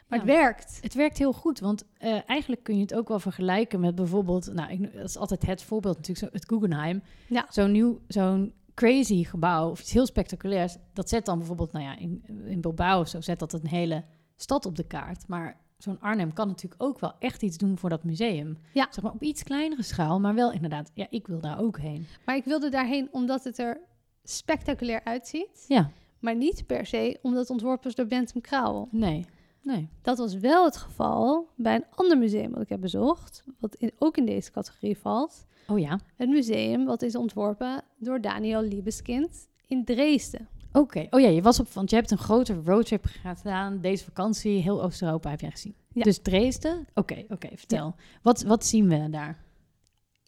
[0.08, 0.24] Maar Ja.
[0.24, 0.78] het werkt.
[0.80, 4.52] Het werkt heel goed, want eh, eigenlijk kun je het ook wel vergelijken met bijvoorbeeld,
[4.52, 7.02] nou, ik, dat is altijd het voorbeeld natuurlijk, zo, het Guggenheim.
[7.26, 7.46] Ja.
[7.50, 11.98] Zo'n nieuw, zo'n crazy gebouw of iets heel spectaculairs, dat zet dan bijvoorbeeld, nou ja,
[11.98, 14.04] in, in Bilbao of zo, zet dat een hele
[14.36, 15.28] stad op de kaart.
[15.28, 18.58] Maar zo'n Arnhem kan natuurlijk ook wel echt iets doen voor dat museum.
[18.72, 18.86] Ja.
[18.90, 22.06] Zeg maar op iets kleinere schaal, maar wel inderdaad, ja, ik wil daar ook heen.
[22.26, 23.80] Maar ik wilde daarheen omdat het er
[24.22, 25.64] spectaculair uitziet.
[25.68, 28.88] Ja, Maar niet per se omdat het ontworpen is door Bentham Krauwel.
[28.90, 29.26] nee,
[29.62, 29.88] nee.
[30.02, 33.92] Dat was wel het geval bij een ander museum wat ik heb bezocht, wat in,
[33.98, 35.44] ook in deze categorie valt.
[35.68, 40.48] Oh ja, Het museum wat is ontworpen door Daniel Liebeskind in Dresden.
[40.72, 41.06] oké.
[41.10, 44.82] Oh ja, je was op, want je hebt een grote roadtrip gedaan deze vakantie, heel
[44.82, 45.74] Oost-Europa heb jij gezien.
[45.92, 46.02] Ja.
[46.02, 47.94] Dus Dresden, oké, oké, vertel.
[48.22, 49.42] Wat, wat zien we daar?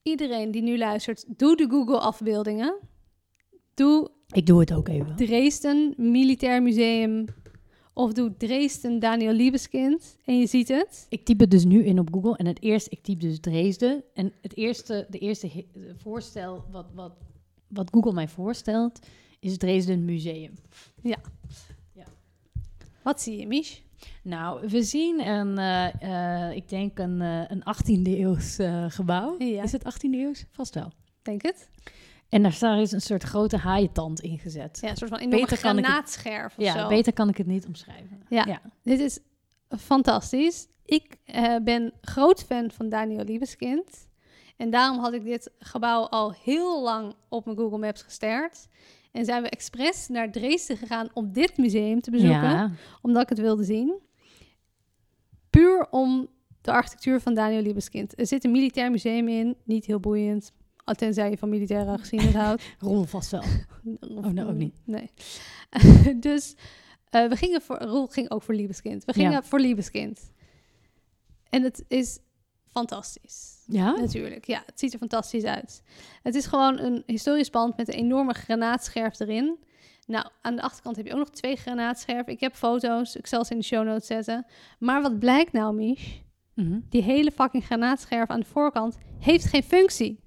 [0.03, 2.79] Iedereen die nu luistert, doe de Google afbeeldingen.
[3.75, 5.17] Doe Ik doe het ook even.
[5.17, 7.25] Dresden Militair Museum
[7.97, 11.07] of doe Dresden Daniel Liebeskind en je ziet het.
[11.09, 14.05] Ik typ het dus nu in op Google en het eerste, ik typ dus Dresden.
[14.15, 15.65] En het eerste, de eerste
[15.97, 17.13] voorstel wat, wat,
[17.69, 18.99] wat Google mij voorstelt,
[19.41, 20.53] is Dresden Museum.
[23.03, 23.83] Wat zie je, Mich?
[24.23, 29.35] Nou, we zien een, eh, eh, ik denk een, eh, een 18e eeuws gebouw.
[29.39, 29.63] Ja.
[29.63, 30.45] Is het 18e eeuws?
[30.51, 30.93] Vast wel.
[31.23, 31.69] Denk het?
[32.29, 34.79] En daar daar is een soort grote haaientand ingezet.
[34.81, 36.89] Ja, een soort van enorme Beter het- granaatscherf of Ja, zo.
[36.89, 38.23] beter kan ik het niet omschrijven.
[38.29, 38.45] Ja.
[38.47, 38.61] ja.
[38.83, 39.19] Dit is
[39.79, 40.67] fantastisch.
[40.85, 44.09] Ik eh, ben groot fan van Daniel Liebeskind.
[44.57, 48.67] En daarom had ik dit gebouw al heel lang op mijn Google Maps gesterd.
[49.13, 52.41] En zijn we expres naar Dresden gegaan om dit museum te bezoeken.
[52.51, 52.71] Ja.
[53.03, 53.99] Omdat ik het wilde zien.
[55.51, 56.29] Puur om
[56.61, 58.19] de architectuur van Daniel Liebeskind.
[58.21, 59.57] Er zit een militair museum in.
[59.65, 60.53] Niet heel boeiend.
[60.87, 62.63] Al Tenzij je van militaire geschiedenis houdt.
[62.79, 63.41] Roel vast wel.
[63.41, 64.75] Of- Oh, nou ook niet.
[64.85, 65.11] Nee.
[66.29, 66.55] dus
[67.11, 67.79] eh, we gingen voor...
[67.79, 69.05] Roel ging ook voor Liebeskind.
[69.05, 69.43] We gingen Ja.
[69.43, 70.33] voor Liebeskind.
[71.51, 72.19] En het is
[72.71, 73.55] fantastisch.
[73.67, 73.91] Ja?
[73.97, 74.63] Natuurlijk, ja.
[74.67, 75.83] Het ziet er fantastisch uit.
[76.23, 79.57] Het is gewoon een historisch pand met een enorme granaatscherf erin.
[80.07, 82.33] Nou, aan de achterkant heb je ook nog twee granaatscherven.
[82.33, 83.17] Ik heb foto's.
[83.17, 84.47] Ik zal ze in de show notes zetten.
[84.79, 86.21] Maar wat blijkt nou, Mich?
[86.55, 86.81] Mhm.
[86.89, 90.21] Die hele fucking granaatscherf aan de voorkant heeft geen functie.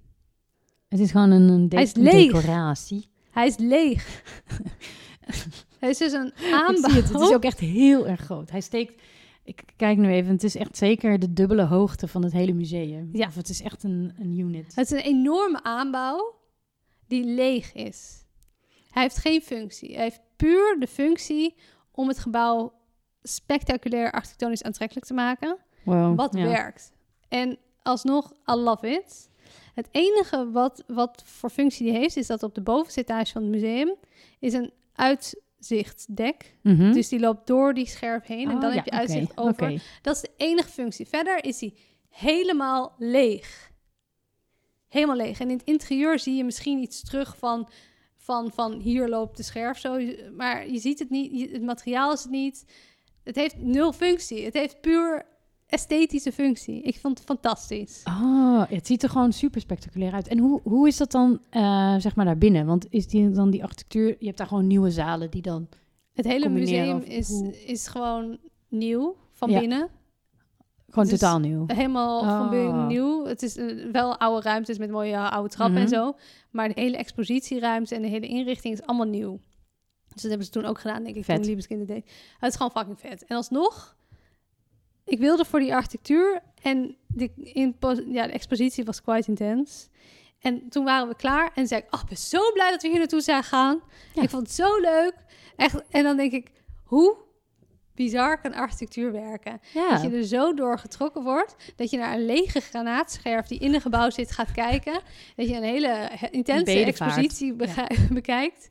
[0.89, 2.31] Het is gewoon een, een de- Hij is leeg.
[2.31, 3.07] decoratie.
[3.31, 4.05] Hij is leeg.
[5.79, 6.89] Hij is dus een Ik aanbouw.
[6.89, 7.11] zie het.
[7.13, 8.49] Het is ook echt heel erg groot.
[8.51, 9.01] Hij steekt...
[9.43, 10.31] Ik kijk nu even.
[10.31, 13.09] Het is echt zeker de dubbele hoogte van het hele museum.
[13.13, 13.27] Ja.
[13.27, 14.75] Of het is echt een, een unit.
[14.75, 16.35] Het is een enorme aanbouw
[17.07, 18.25] die leeg is.
[18.89, 19.93] Hij heeft geen functie.
[19.93, 21.55] Hij heeft puur de functie
[21.91, 22.73] om het gebouw
[23.23, 25.57] spectaculair architectonisch aantrekkelijk te maken.
[25.83, 26.17] Wow.
[26.17, 26.43] Wat ja.
[26.47, 26.91] werkt.
[27.27, 29.29] En alsnog, I love it.
[29.79, 33.41] Het enige wat, wat voor functie die heeft, is dat op de bovenste etage van
[33.41, 33.95] het museum
[34.39, 36.55] is een uitzichtdek.
[36.61, 36.91] Mhm.
[36.91, 39.83] Dus die loopt door die scherf heen en Oh, dan ja, heb je uitzicht over.
[40.01, 41.07] Dat is de enige functie.
[41.07, 41.73] Verder is hij
[42.09, 43.71] helemaal leeg.
[44.87, 45.39] Helemaal leeg.
[45.39, 47.69] En in het interieur zie je misschien iets terug van,
[48.17, 49.99] van, van hier loopt de scherf zo.
[50.35, 52.65] Maar je ziet het niet, het materiaal is het niet.
[53.23, 54.45] Het heeft nul functie.
[54.45, 55.25] Het heeft puur
[55.69, 56.81] esthetische functie.
[56.81, 58.01] Ik vond het fantastisch.
[58.05, 60.27] Oh, het ziet er gewoon super spectaculair uit.
[60.27, 62.65] En hoe, hoe is dat dan, eh, zeg maar, daarbinnen?
[62.65, 64.15] Want is die dan die architectuur...
[64.19, 65.67] Je hebt daar gewoon nieuwe zalen die dan...
[66.13, 68.37] Het hele museum is, hoe- is gewoon
[68.69, 69.59] nieuw van Ja.
[69.59, 69.89] binnen.
[70.89, 71.63] Gewoon Dus- totaal nieuw.
[71.67, 72.49] Helemaal van Oh.
[72.49, 73.25] binnen nieuw.
[73.25, 75.93] Het is eh, wel oude ruimtes met mooie oude trappen en Mhm.
[75.93, 76.15] zo.
[76.51, 79.39] Maar de hele expositieruimte en de hele inrichting is allemaal nieuw.
[80.13, 81.35] Dus dat hebben ze toen ook gedaan, denk ik, Vet.
[81.35, 82.11] toen Liebeskind deed.
[82.39, 83.25] Het is gewoon fucking vet.
[83.25, 83.95] En alsnog,
[85.09, 87.75] ik wilde voor die architectuur en de, in,
[88.11, 89.89] ja, de expositie was quite intens.
[90.39, 92.87] En toen waren we klaar en zei ik, oh, ik ben zo blij dat we
[92.87, 93.81] hier naartoe zijn gegaan.
[94.13, 94.21] Ja.
[94.21, 95.13] Ik vond het zo leuk.
[95.55, 96.51] Echt, en dan denk ik,
[96.83, 97.15] hoe
[97.95, 99.61] bizar kan architectuur werken?
[99.73, 99.89] Ja.
[99.89, 103.73] Dat je er zo door getrokken wordt dat je naar een lege granaatscherf die in
[103.73, 105.01] een gebouw zit gaat kijken.
[105.35, 107.17] Dat je een hele he- intense bedevaart.
[107.17, 107.53] expositie
[108.13, 108.69] bekijkt.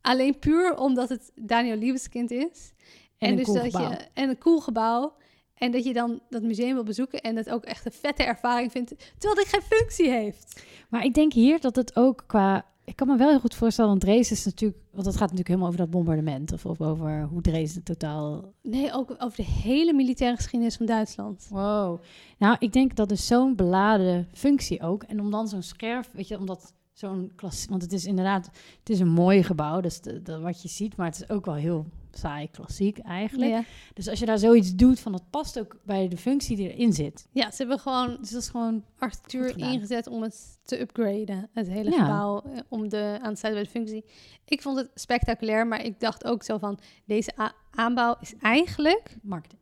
[0.00, 2.72] Alleen puur omdat het Daniel Liebeskind is.
[3.18, 3.90] En een dus dat gebouw.
[3.90, 5.16] Je, en een cool gebouw.
[5.58, 8.72] En dat je dan dat museum wil bezoeken en het ook echt een vette ervaring
[8.72, 8.94] vindt.
[9.18, 10.64] Terwijl het geen functie heeft.
[10.88, 13.90] Maar ik denk hier dat het ook qua Ik kan me wel heel goed voorstellen,
[13.90, 14.80] want Dresden is natuurlijk...
[14.90, 16.52] Want het gaat natuurlijk helemaal over dat bombardement.
[16.52, 18.52] Of, of over hoe Dresden totaal...
[18.62, 21.46] Nee, ook over de hele militaire geschiedenis van Duitsland.
[21.50, 22.00] Wow.
[22.38, 25.02] Nou, ik denk dat is zo'n beladen functie ook.
[25.02, 27.66] En om dan zo'n scherf, weet je, omdat zo'n klas...
[27.68, 30.68] Want het is inderdaad, het is een mooi gebouw, dat is de, de- wat je
[30.68, 30.96] ziet.
[30.96, 33.50] Maar het is ook wel heel saai klassiek eigenlijk.
[33.50, 33.64] Ja.
[33.94, 36.92] Dus als je daar zoiets doet, van dat past ook bij de functie die erin
[36.92, 37.26] zit.
[37.32, 38.84] ja, ze hebben gewoon Dus dat is gewoon...
[38.98, 41.48] Architectuur ingezet om het te upgraden.
[41.52, 42.04] Het hele Ja.
[42.04, 44.04] gebouw, eh, om de, aan te sluiten bij de functie.
[44.44, 46.78] Ik vond het spectaculair, maar ik dacht ook zo van...
[47.04, 47.32] Deze
[47.70, 49.60] aanbouw is eigenlijk Marketing.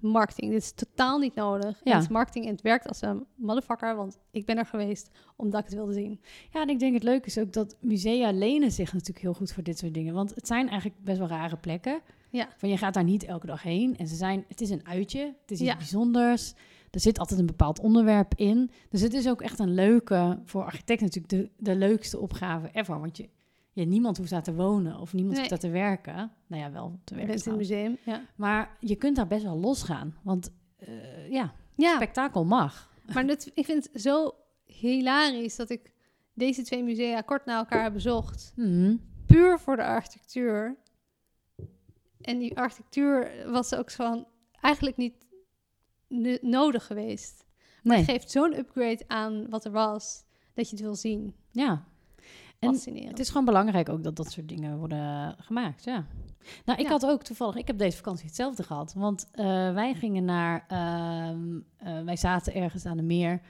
[0.00, 0.50] Marketing.
[0.50, 1.80] Dit is totaal niet nodig.
[1.84, 1.92] Ja.
[1.94, 5.60] Het is marketing en het werkt als een motherfucker, want ik ben er geweest omdat
[5.60, 6.20] ik het wilde zien.
[6.50, 9.52] Ja, en ik denk het leuke is ook dat musea lenen zich natuurlijk heel goed
[9.52, 10.14] voor dit soort dingen.
[10.14, 12.00] Want het zijn eigenlijk best wel rare plekken.
[12.30, 12.48] Ja.
[12.56, 13.96] Van je gaat daar niet elke dag heen.
[13.96, 15.76] En ze zijn, het is een uitje, het is iets Ja.
[15.76, 16.54] bijzonders.
[16.90, 18.70] Er zit altijd een bepaald onderwerp in.
[18.88, 23.00] Dus het is ook echt een leuke, voor architecten natuurlijk de, de leukste opgave ever.
[23.00, 23.28] Want je,
[23.74, 26.32] ja, niemand hoeft daar te wonen of niemand hoeft daar te werken.
[26.46, 27.98] Nou ja, wel te werken het museum.
[28.04, 30.16] Ja, Maar je kunt daar best wel losgaan.
[30.22, 32.90] Want eh, ja, ja spektakel mag.
[33.14, 34.34] maar dat, ik vind het zo
[34.64, 35.92] hilarisch dat ik
[36.34, 38.52] deze twee musea kort na elkaar heb bezocht.
[38.56, 38.96] Mhm.
[39.26, 40.76] puur voor de architectuur.
[42.20, 44.26] En die architectuur was ook van
[44.60, 45.26] eigenlijk niet
[46.42, 47.44] nodig geweest.
[47.82, 51.34] Nee, Het geeft zo'n upgrade aan wat er was, dat je het wil zien.
[51.50, 51.92] ja.
[52.58, 52.74] En.
[53.06, 56.06] Het is gewoon belangrijk ook dat dat soort dingen worden gemaakt, ja.
[56.64, 56.90] Nou, ik Ja.
[56.90, 58.92] had ook toevallig, ik heb deze vakantie hetzelfde gehad.
[58.94, 63.40] Want eh, wij gingen naar, ehm, eh, wij zaten ergens aan de meer,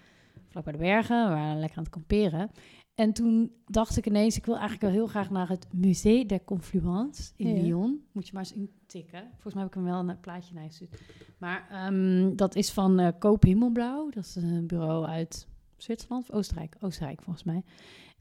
[0.48, 2.50] vlak bij de bergen, we waren lekker aan het kamperen.
[2.94, 6.44] En toen dacht ik ineens, ik wil eigenlijk wel heel graag naar het Musée der
[6.44, 7.62] Confluence in Ja.
[7.62, 8.04] Lyon.
[8.12, 9.22] Moet je maar eens intikken.
[9.30, 11.00] Volgens mij heb ik hem wel een plaatje naar gestuurd.
[11.38, 14.10] Maar ehm, dat is van eh Koop Himmelblauw.
[14.10, 16.76] Dat is een bureau uit Zwitserland of Oostenrijk.
[16.80, 17.62] Oostenrijk volgens mij.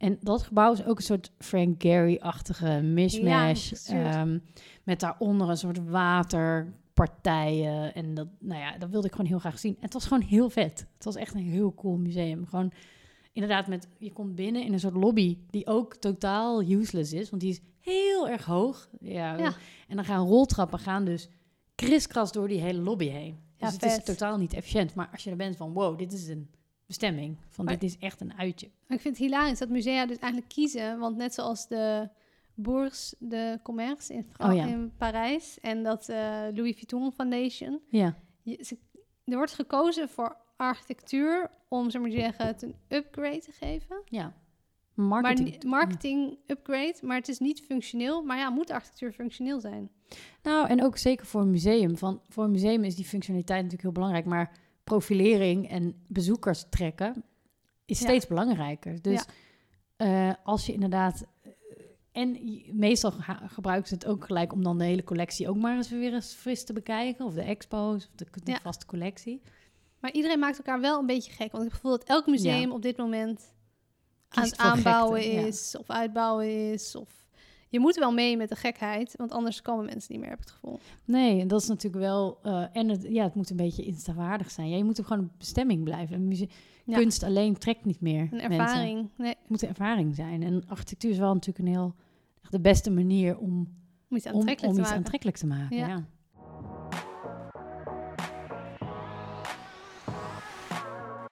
[0.03, 3.69] En dat gebouw is ook een soort Frank Gehry-achtige mishmash.
[3.69, 4.05] gestuurd.
[4.05, 4.37] ehm,
[4.83, 7.93] met daaronder een soort waterpartijen.
[7.93, 9.75] En dat, nou ja, dat wilde ik gewoon heel graag zien.
[9.75, 10.87] En het was gewoon heel vet.
[10.93, 12.45] Het was echt een heel cool museum.
[12.47, 12.71] Gewoon
[13.33, 17.29] inderdaad met, je komt binnen in een soort lobby die ook totaal useless is.
[17.29, 18.89] Want die is heel erg hoog.
[18.99, 19.53] Ja, Ja.
[19.87, 21.29] En dan gaan roltrappen gaan dus
[21.75, 23.37] kriskras door die hele lobby heen.
[23.57, 24.95] Ja, Dus het is totaal niet efficiënt.
[24.95, 26.49] Maar als je er bent van, wow, dit is een
[26.85, 27.37] bestemming.
[27.49, 28.67] Van Maar- dit is echt een uitje.
[28.87, 32.09] Maar ik vind het hilarisch dat musea dus eigenlijk kiezen, want net zoals de
[32.55, 34.65] Bourse de Commerce in, Oh ja.
[34.65, 36.17] in Parijs en dat eh,
[36.53, 38.15] Louis Vuitton Foundation, Ja.
[38.41, 38.77] je, ze-
[39.25, 44.01] er wordt gekozen voor architectuur om, zo maar te zeggen, het een upgrade te geven.
[44.05, 44.33] Ja.
[44.93, 45.63] Marketing.
[45.63, 48.23] marketing upgrade, maar het is niet functioneel.
[48.23, 49.89] Maar ja, moet architectuur functioneel zijn?
[50.43, 51.97] Nou, en ook zeker voor een museum.
[51.97, 54.25] Van, voor een museum is die functionaliteit natuurlijk heel belangrijk.
[54.25, 54.51] Maar
[54.83, 57.23] profilering en bezoekers trekken
[57.85, 58.05] is Ja.
[58.05, 59.01] steeds belangrijker.
[59.01, 59.25] Dus
[59.97, 60.29] Ja.
[60.29, 61.25] eh, als je inderdaad...
[61.41, 61.51] eh,
[62.11, 62.37] En
[62.71, 63.11] meestal
[63.47, 66.33] gebruiken ze het ook gelijk om dan de hele collectie ook maar eens weer eens
[66.33, 67.25] fris te bekijken.
[67.25, 68.59] Of de expo's, of de, de Ja.
[68.61, 69.41] vaste collectie.
[69.99, 71.51] Maar iedereen maakt elkaar wel een beetje gek.
[71.51, 73.53] Want ik heb het gevoel dat elk museum op dit moment
[74.29, 76.95] aan het aanbouwen gekte, is of uitbouwen is.
[76.95, 77.22] Of
[77.73, 80.45] je moet wel mee met de gekheid, want anders komen mensen niet meer, heb ik
[80.45, 80.79] het gevoel.
[81.05, 82.39] Nee, en dat is natuurlijk wel...
[82.43, 84.69] eh, en het, ja, het moet een beetje instawaardig zijn.
[84.69, 86.31] Ja, je moet ook gewoon een bestemming blijven.
[86.85, 86.97] Ja.
[86.97, 88.51] Kunst alleen trekt niet meer Een mensen.
[88.51, 89.09] ervaring.
[89.17, 90.43] Nee, Het moet een ervaring zijn.
[90.43, 91.95] En architectuur is wel natuurlijk een heel...
[92.41, 93.67] echt de beste manier om, om,
[94.09, 94.95] aantrekkelijk om te iets maken.
[94.95, 95.77] aantrekkelijk te maken.
[95.77, 95.87] Ja.
[95.87, 96.03] Ja.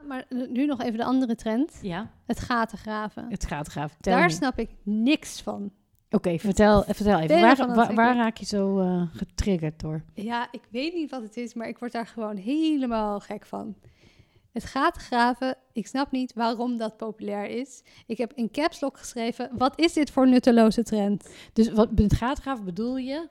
[0.08, 1.80] Maar nu nog even de andere trend.
[1.82, 3.26] ja, Het gaten graven.
[3.30, 3.46] het.
[3.72, 4.32] Vertel Daar me.
[4.34, 5.72] snap ik niks van.
[6.12, 7.76] Oké, vertel, vertel even.
[7.76, 10.04] Waar, waar, raak je zo eh, getriggerd door?
[10.14, 13.76] Ja, ik weet niet wat het is, maar ik word daar gewoon helemaal gek van.
[14.52, 17.84] Het gatengraven, ik snap niet waarom dat populair is.
[18.08, 21.30] Ik heb in caps lock geschreven, wat is dit voor nutteloze trend?
[21.54, 23.12] Dus wat met gaatgraven bedoel je?
[23.12, 23.28] Ja.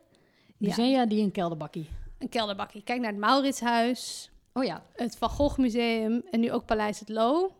[0.57, 1.89] Musea die een kelderbakkie.
[2.17, 2.83] Een kelderbakje.
[2.83, 4.83] Kijk naar het Mauritshuis, Oh ja.
[4.93, 7.51] het Van Gogh Museum en nu ook Paleis het Loo.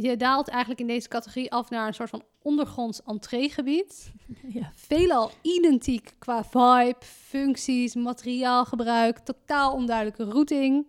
[0.00, 4.12] Je daalt eigenlijk in deze categorie af naar een soort van ondergronds entreegebied.
[4.58, 4.72] ja.
[4.74, 10.86] Veelal identiek qua vibe, functies, materiaalgebruik, totaal onduidelijke routing.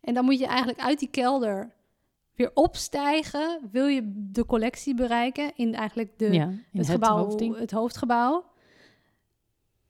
[0.00, 1.74] En dan moet je eigenlijk uit die kelder
[2.34, 3.68] weer opstijgen.
[3.70, 7.58] Wil je de collectie bereiken in eigenlijk de, ja, in het, het, gebouw, hoofdding.
[7.58, 8.44] het hoofdgebouw.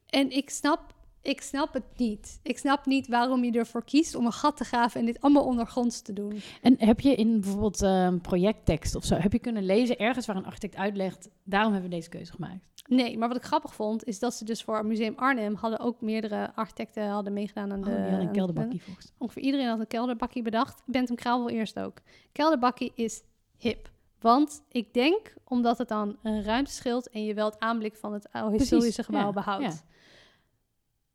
[0.07, 2.40] En ik snap, ik snap het niet.
[2.42, 5.44] Ik snap niet waarom je ervoor kiest om een gat te graven en dit allemaal
[5.44, 6.40] ondergronds te doen.
[6.62, 10.37] En heb je in bijvoorbeeld eh, projecttekst of zo, heb je kunnen lezen ergens waar
[10.37, 12.66] een architect uitlegt, daarom hebben we deze keuze gemaakt?
[12.87, 16.00] Nee, maar wat ik grappig vond, is dat ze dus voor Museum Arnhem hadden ook
[16.00, 17.90] meerdere architecten hadden meegedaan aan Oh, de...
[17.90, 20.83] die hadden een kelderbakkie volgens Ongeveer iedereen had een kelderbakkie bedacht.
[20.87, 21.98] Bentham Krauwel eerst ook.
[22.33, 23.22] Kelderbakkie is
[23.57, 23.90] hip.
[24.20, 28.12] Want ik denk, omdat het dan een ruimte scheelt en je wel het aanblik van
[28.12, 29.64] het oude historische gebouw ja, behoudt.
[29.64, 29.96] ja.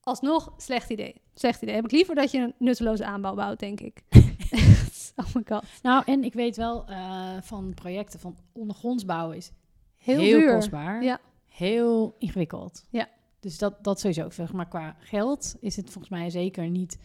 [0.04, 1.16] Alsnog, slecht idee.
[1.34, 1.76] Slecht idee.
[1.76, 4.04] Heb ik liever dat je een nutteloze aanbouw bouwt, denk ik.
[5.16, 5.64] Oh my god.
[5.82, 9.52] Nou, en ik weet wel eh, van projecten van ondergronds bouwen is
[9.98, 10.54] Heel, heel, duur.
[10.54, 11.04] kostbaar.
[11.04, 11.20] Ja.
[11.48, 12.86] Heel ingewikkeld.
[12.90, 13.08] Ja.
[13.40, 14.30] Dus dat, dat sowieso.
[14.30, 16.98] Zeg maar qua geld is het volgens mij zeker niet...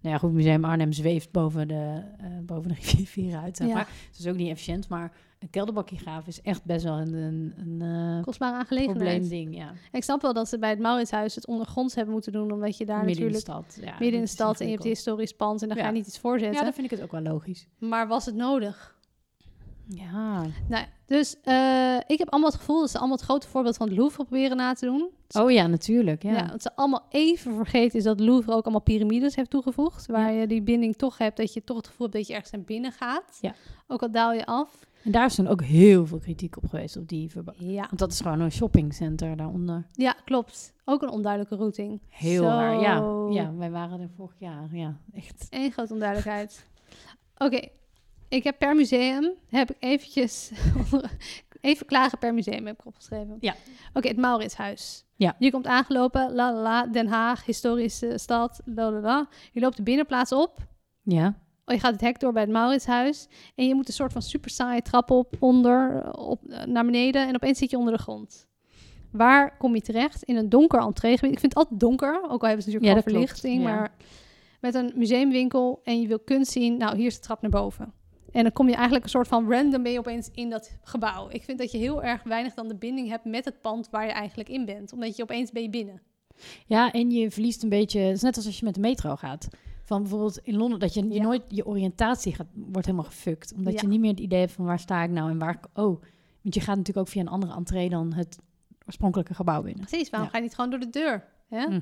[0.00, 3.74] Nou ja, goed, Museum Arnhem zweeft boven de, eh, boven de rivier uit, zeg Ja.
[3.74, 3.88] maar.
[4.10, 5.12] Het is ook niet efficiënt, maar
[5.44, 8.98] een kelderbakje graven is echt best wel een, een, een eh, Kostbare aangelegenheid.
[8.98, 9.56] probleemding.
[9.56, 9.68] Ja.
[9.68, 12.76] En Ik snap wel dat ze bij het Mauritshuis het ondergronds hebben moeten doen, omdat
[12.76, 13.84] je daar Midden in de natuurlijk stad.
[13.84, 15.92] Ja, midden in dat de stad en je hebt historisch pand en daar ga je
[15.92, 16.56] niet iets voor zetten.
[16.58, 17.66] Ja, dan vind ik het ook wel logisch.
[17.78, 18.96] Maar was het nodig?
[19.86, 20.42] Ja.
[20.68, 23.88] Nou, dus eh, ik heb allemaal het gevoel dat ze allemaal het grote voorbeeld van
[23.88, 25.08] het Louvre proberen na te doen.
[25.38, 26.22] Oh ja, natuurlijk.
[26.22, 26.32] Ja.
[26.32, 26.46] Ja.
[26.46, 30.06] dat ze allemaal even vergeten is dat Louvre ook allemaal piramides heeft toegevoegd.
[30.06, 32.50] Waar je die binding toch hebt, dat je toch het gevoel hebt dat je ergens
[32.50, 33.38] naar binnen gaat.
[33.40, 33.54] Ja.
[33.86, 34.86] Ook al daal je af.
[35.04, 37.72] En daar is toen ook heel veel kritiek op geweest, op die verbouwing.
[37.72, 39.86] Ja, Want dat is gewoon een shoppingcenter daaronder.
[39.92, 40.72] ja klopt.
[40.84, 42.00] Ook een onduidelijke routing.
[42.08, 42.48] Heel Zo.
[42.48, 42.80] raar.
[42.80, 44.68] Ja, ja, wij waren er vorig jaar.
[44.72, 45.46] Ja, echt.
[45.50, 46.66] Eén grote onduidelijkheid.
[47.36, 47.60] Oké,
[48.28, 50.50] ik heb per museum, heb ik eventjes,
[51.60, 53.36] even klagen per museum heb ik opgeschreven.
[53.40, 53.54] Ja.
[53.92, 55.04] Oké, het Mauritshuis.
[55.16, 55.36] Ja.
[55.38, 59.28] Je komt aangelopen, la la la, Den Haag, historische stad, la la la.
[59.52, 60.58] Je loopt de binnenplaats op.
[61.02, 61.42] Ja.
[61.66, 63.28] Oh, je gaat het hek door bij het Mauritshuis.
[63.54, 67.28] En je moet een soort van super saaie trap op, onder, op, naar beneden.
[67.28, 68.46] En opeens zit je onder de grond.
[69.10, 70.22] Waar kom je terecht?
[70.22, 71.32] In een donker entreegebied.
[71.32, 73.62] Ik vind het altijd donker, ook al hebben ze natuurlijk Ja, klopt, verlichting.
[73.62, 73.74] ja.
[73.74, 73.92] Maar
[74.60, 76.76] met een museumwinkel en je wil kunst zien.
[76.76, 77.92] Nou, hier is de trap naar boven.
[78.34, 81.28] En dan kom je eigenlijk een soort van random mee opeens in dat gebouw.
[81.30, 84.06] Ik vind dat je heel erg weinig dan de binding hebt met het pand waar
[84.06, 84.92] je eigenlijk in bent.
[84.92, 86.00] Omdat je opeens ben je binnen.
[86.66, 88.00] ja, en je verliest een beetje...
[88.00, 89.48] Het is net als als je met de metro gaat.
[89.84, 91.22] Van bijvoorbeeld in Londen, dat je, je Ja.
[91.22, 91.42] nooit...
[91.48, 93.52] Je oriëntatie gaat, wordt helemaal gefukt.
[93.56, 93.80] Omdat Ja.
[93.82, 95.60] je niet meer het idee hebt van waar sta ik nou en waar...
[95.74, 96.02] Oh,
[96.42, 98.38] want je gaat natuurlijk ook via een andere entree dan het
[98.86, 99.86] oorspronkelijke gebouw binnen.
[99.86, 100.34] Precies, waarom Ja.
[100.34, 101.24] ga je niet gewoon door de deur?
[101.48, 101.64] Hè?
[101.66, 101.80] Hm.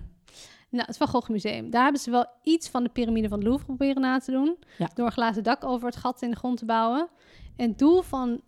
[0.73, 1.71] Nou, het Van Gogh Museum.
[1.71, 4.59] Daar hebben ze wel iets van de piramide van het Louvre proberen na te doen.
[4.79, 4.91] Ja.
[4.95, 7.09] Door een glazen dak over het gat in de grond te bouwen.
[7.57, 8.41] En het doel van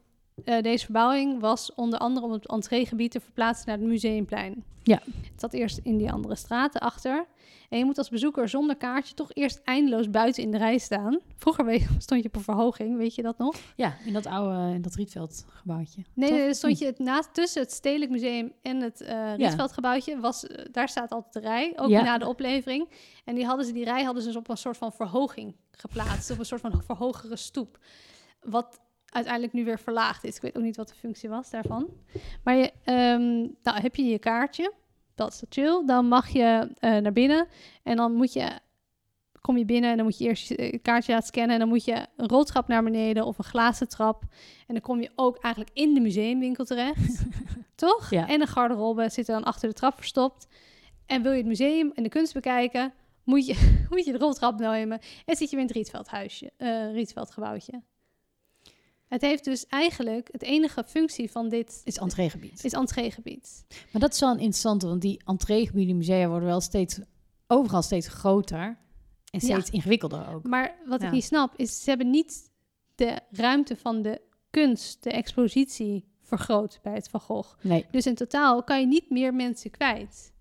[0.45, 4.65] eh, deze verbouwing was onder andere om het entreegebied te verplaatsen naar het museumplein.
[4.83, 5.01] Ja.
[5.05, 7.27] Het zat eerst in die andere straten achter.
[7.69, 11.19] En je moet als bezoeker zonder kaartje toch eerst eindeloos buiten in de rij staan.
[11.37, 13.55] Vroeger stond je op een verhoging, weet je dat nog?
[13.77, 16.03] Ja, in dat oude, in dat Rietveld gebouwtje.
[16.15, 16.81] Nee, dan stond Niet.
[16.81, 20.21] je het naast, tussen het Stedelijk Museum en het eh Rietveldgebouwtje.
[20.21, 22.03] Was, eh, daar staat altijd de rij, ook Ja.
[22.03, 22.89] na de oplevering.
[23.25, 26.31] En die, hadden ze, die rij hadden ze dus op een soort van verhoging geplaatst.
[26.31, 27.79] op een soort van verhogere stoep.
[28.43, 28.81] Wat
[29.15, 30.37] uiteindelijk nu weer verlaagd is.
[30.37, 31.89] Ik weet ook niet wat de functie was daarvan.
[32.45, 34.73] Maar je, ehm, nou, heb je je kaartje,
[35.15, 35.83] dat is chill.
[35.87, 37.47] Dan mag je eh, naar binnen
[37.83, 38.63] en dan moet je...
[39.41, 41.53] Kom je binnen en dan moet je eerst je eh, kaartje laten scannen.
[41.53, 44.23] En dan moet je een roltrap naar beneden of een glazen trap.
[44.67, 47.25] En dan kom je ook eigenlijk in de museumwinkel terecht.
[47.75, 48.11] Toch?
[48.11, 48.29] Ja.
[48.29, 50.47] En een garderobe zit er dan achter de trap verstopt.
[51.07, 52.93] En wil je het museum en de kunst bekijken,
[53.25, 55.01] moet je, moet je de roltrap nemen.
[55.25, 57.83] En zit je weer in het Rietveldhuisje, eh Rietveldgebouwtje.
[59.15, 62.65] Het heeft dus eigenlijk, het enige functie van dit is entreegebied.
[62.65, 63.65] is entreegebied.
[63.93, 66.99] Maar dat is wel een interessante, want die entreegebieden musea worden wel steeds,
[67.47, 68.79] overal steeds groter
[69.31, 70.43] en steeds ingewikkelder ook.
[70.43, 72.51] Maar wat ik niet snap, is ze hebben niet
[72.95, 77.57] de ruimte van de kunst, de expositie, vergroot bij het Van Gogh.
[77.61, 80.33] Nee, Dus in totaal kan je niet meer mensen kwijt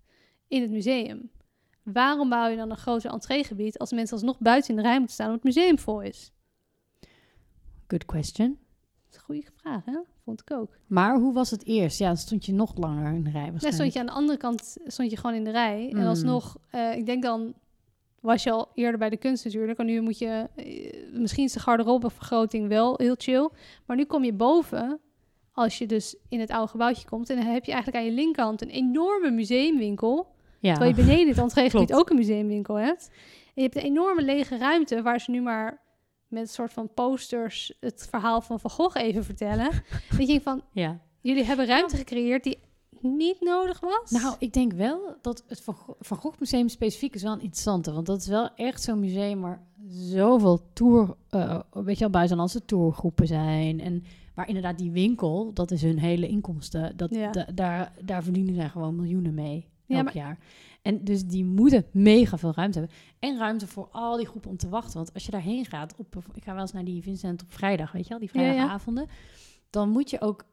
[0.48, 1.30] in het museum.
[1.82, 5.14] Waarom bouw je dan een groter entreegebied als mensen alsnog buiten in de rij moeten
[5.14, 6.32] staan omdat het museum vol is?
[7.94, 8.58] good question.
[9.18, 9.98] Goede vraag, hè?
[10.24, 10.76] Vond ik ook.
[10.86, 11.98] Maar hoe was het eerst?
[11.98, 14.38] Ja, dan stond je nog langer in de rij Dan stond je aan de andere
[14.38, 15.88] kant stond je gewoon in de rij.
[15.90, 16.06] En Mm.
[16.06, 17.54] alsnog, eh, ik denk dan
[18.20, 19.78] was je al eerder bij de kunst natuurlijk.
[19.78, 23.48] En nu moet je, eh, misschien is de garderobevergroting wel heel chill.
[23.86, 25.00] Maar nu kom je boven,
[25.52, 27.30] als je dus in het oude gebouwtje komt.
[27.30, 30.26] En dan heb je eigenlijk aan je linkerhand een enorme museumwinkel.
[30.60, 30.72] ja.
[30.74, 33.08] Terwijl je beneden het entreegebied ook een museumwinkel hebt.
[33.44, 35.80] En je hebt een enorme lege ruimte waar ze nu maar
[36.34, 39.70] met een soort van posters het verhaal van Van Gogh even vertellen.
[40.18, 41.00] dat je van, ja.
[41.20, 42.58] jullie hebben ruimte gecreëerd die
[43.00, 44.10] niet nodig was.
[44.22, 47.40] Nou, ik denk wel dat het Van Gogh, Van Gogh Museum specifiek is wel een
[47.40, 47.92] interessante.
[47.92, 52.64] Want dat is wel echt zo'n museum waar zoveel tour, eh weet je wel, buitenlandse
[52.64, 53.80] tourgroepen zijn.
[53.80, 56.96] En waar inderdaad die winkel, dat is hun hele inkomsten.
[56.96, 57.30] Dat, Ja.
[57.30, 60.38] da- daar, daar verdienen zij gewoon miljoenen mee Ja, elk maar- jaar.
[60.84, 62.96] En dus die moeten mega veel ruimte hebben.
[63.18, 64.94] En ruimte voor al die groepen om te wachten.
[64.96, 67.92] Want als je daarheen gaat, op, ik ga wel eens naar die Vincent op vrijdag,
[67.92, 68.52] weet je wel, die Ja, ja.
[68.52, 69.06] vrijdagavonden.
[69.70, 70.44] Dan moet je ook,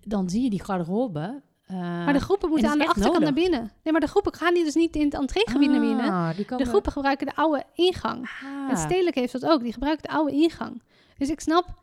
[0.00, 1.42] dan zie je die garderobe.
[1.66, 3.60] eh, maar de groepen moeten en aan de achterkant naar binnen.
[3.82, 6.10] Nee, maar de groepen gaan die dus niet in het entreegebied naar binnen.
[6.10, 8.20] Ah, De groepen gebruiken de oude ingang.
[8.42, 8.68] Ah.
[8.68, 9.62] Het stedelijk heeft dat ook.
[9.62, 10.82] Die gebruikt de oude ingang.
[11.18, 11.82] Dus ik snap,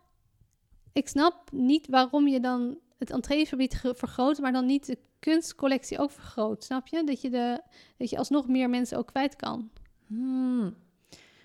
[0.94, 4.98] ik snap niet waarom je dan het entreegebied ge- vergroot, maar dan niet de
[5.32, 6.64] kunstcollectie ook vergroot.
[6.64, 7.04] Snap je?
[7.04, 7.62] Dat je, de,
[7.98, 9.70] dat je alsnog meer mensen ook kwijt kan.
[10.08, 10.74] Hmm.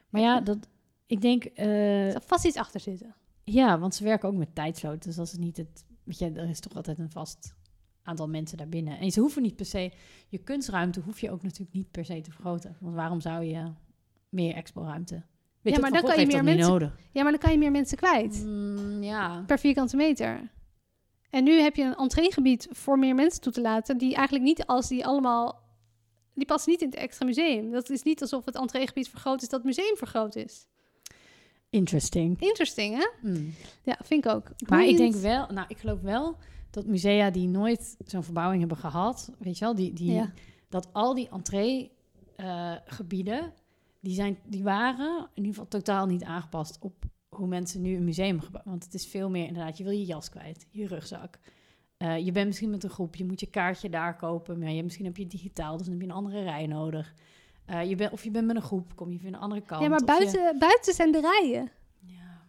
[0.08, 0.58] Maar ja, dat,
[1.06, 1.44] ik denk...
[1.44, 3.14] eh, Er zal vast iets achter zitten.
[3.44, 5.02] ja, want ze werken ook met tijdsloot.
[5.04, 5.84] Dus dat is niet het...
[6.04, 7.54] Weet je, er is toch altijd een vast
[8.02, 8.98] aantal mensen daarbinnen.
[8.98, 9.92] En ze hoeven niet per se...
[10.28, 12.76] Je kunstruimte hoef je ook natuurlijk niet per se te vergroten.
[12.80, 13.72] Want waarom zou je
[14.28, 15.22] meer expo-ruimte...
[15.60, 16.98] Weet Ja, maar dan kan je meer mensen- nodig.
[17.12, 18.42] Ja, maar dan kan je meer mensen kwijt.
[18.44, 19.42] Mm, ja.
[19.46, 20.50] per vierkante meter.
[21.30, 24.66] En nu heb je een entreegebied voor meer mensen toe te laten, die eigenlijk niet
[24.66, 25.60] als die allemaal.
[26.34, 27.70] Die passen niet in het extra museum.
[27.70, 30.66] Dat is niet alsof het entreegebied vergroot is, dat het museum vergroot is.
[31.70, 32.40] Interesting.
[32.40, 33.08] Interesting, hè?
[33.28, 33.54] Mm.
[33.82, 34.50] Ja, vind ik ook.
[34.68, 36.36] Maar ik denk wel, nou, ik geloof wel
[36.70, 40.32] dat musea die nooit zo'n verbouwing hebben gehad, weet je wel, die, die, Ja.
[40.68, 43.52] dat al die entree-gebieden,
[44.00, 47.04] die, zijn, die waren in ieder geval totaal niet aangepast op
[47.38, 48.70] hoe mensen nu een museum gebouwen.
[48.72, 51.38] Want het is veel meer inderdaad, je wil je jas kwijt, je rugzak.
[51.96, 54.58] Eh, je bent misschien met een groep, je moet je kaartje daar kopen.
[54.58, 57.14] Maar je, misschien heb je digitaal, dus dan heb je een andere rij nodig.
[57.66, 59.82] Eh, je bent, of je bent met een groep, kom je via een andere kant.
[59.82, 61.70] Ja, maar je- buiten, buiten zijn de rijen.
[62.00, 62.40] Ja.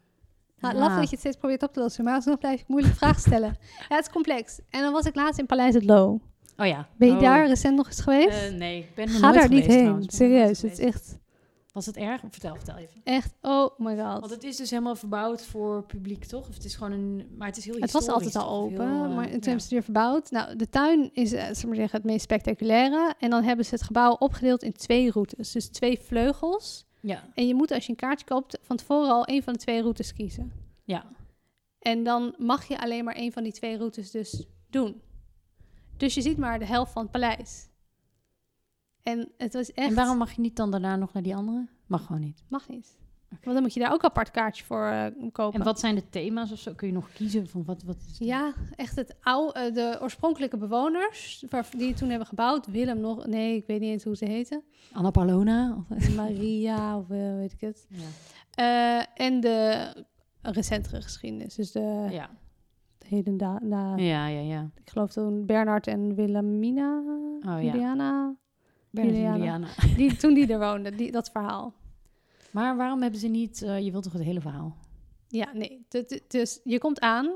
[0.59, 0.79] Nou, Ja.
[0.79, 3.21] laf dat je het steeds probeert op te lossen, maar alsnog blijf ik moeilijke vragen
[3.21, 3.57] stellen.
[3.89, 4.59] Ja, het is complex.
[4.69, 6.19] En dan was ik laatst in Paleis het Loo.
[6.57, 6.87] Oh ja.
[6.97, 7.19] Ben je Oh.
[7.21, 8.43] daar recent nog eens geweest?
[8.43, 9.77] Eh, nee, ik ben er Ga nooit daar niet heen.
[9.79, 10.05] trouwens.
[10.07, 11.17] Er Serieus, het is echt,
[11.79, 12.21] Was het erg?
[12.29, 13.01] Vertel, vertel even.
[13.03, 14.19] echt, oh my god.
[14.19, 16.47] Want het is dus helemaal verbouwd voor publiek, toch?
[16.47, 17.27] Of het is gewoon een...
[17.37, 19.29] Maar het is heel Het was altijd al open, Heel, eh, maar toen ja.
[19.29, 20.31] hebben ze het weer verbouwd.
[20.31, 23.13] Nou, de tuin is, eh, zullen we maar zeggen, het meest spectaculaire.
[23.19, 25.51] En dan hebben ze het gebouw opgedeeld in twee routes.
[25.51, 26.85] Dus twee vleugels.
[27.01, 29.59] Ja, En je moet, als je een kaartje koopt, van tevoren al een van de
[29.59, 30.51] twee routes kiezen.
[30.83, 31.05] ja.
[31.79, 35.01] En dan mag je alleen maar één van die twee routes dus doen.
[35.97, 37.68] Dus je ziet maar de helft van het paleis.
[39.03, 39.89] En het was echt...
[39.89, 41.67] En waarom mag je niet dan daarna nog naar die andere?
[41.87, 42.43] Mag gewoon niet.
[42.47, 42.97] Mag niet.
[43.29, 45.59] Want dan moet je daar ook een apart kaartje voor eh, kopen.
[45.59, 46.73] En wat zijn de thema's of zo?
[46.73, 47.83] Kun je nog kiezen van wat...
[47.83, 48.17] wat is?
[48.17, 52.67] Ja, echt het oude, eh, de oorspronkelijke bewoners waar, die het toen hebben gebouwd.
[52.67, 54.63] Willem nog, nee, ik weet niet eens hoe ze heten.
[54.93, 55.85] Anna Palona?
[55.89, 57.87] Of, Maria of eh, weet ik het.
[57.89, 59.07] ja.
[59.15, 59.93] En de
[60.41, 61.55] recentere geschiedenis.
[61.55, 62.29] Dus de Ja.
[63.07, 64.69] hedenda, na, ja, ja, ja.
[64.83, 67.01] ik geloof toen Bernard en Wilhelmina,
[67.47, 68.35] Oh ja.
[68.89, 69.37] Bernard en Juliana.
[69.37, 69.67] Juliana.
[69.97, 71.73] die, toen die er woonden, die, dat verhaal.
[72.51, 73.61] Maar waarom hebben ze niet...
[73.61, 74.75] eh, je wilt toch het hele verhaal?
[75.27, 75.85] Ja, nee.
[76.27, 77.31] Dus je komt aan,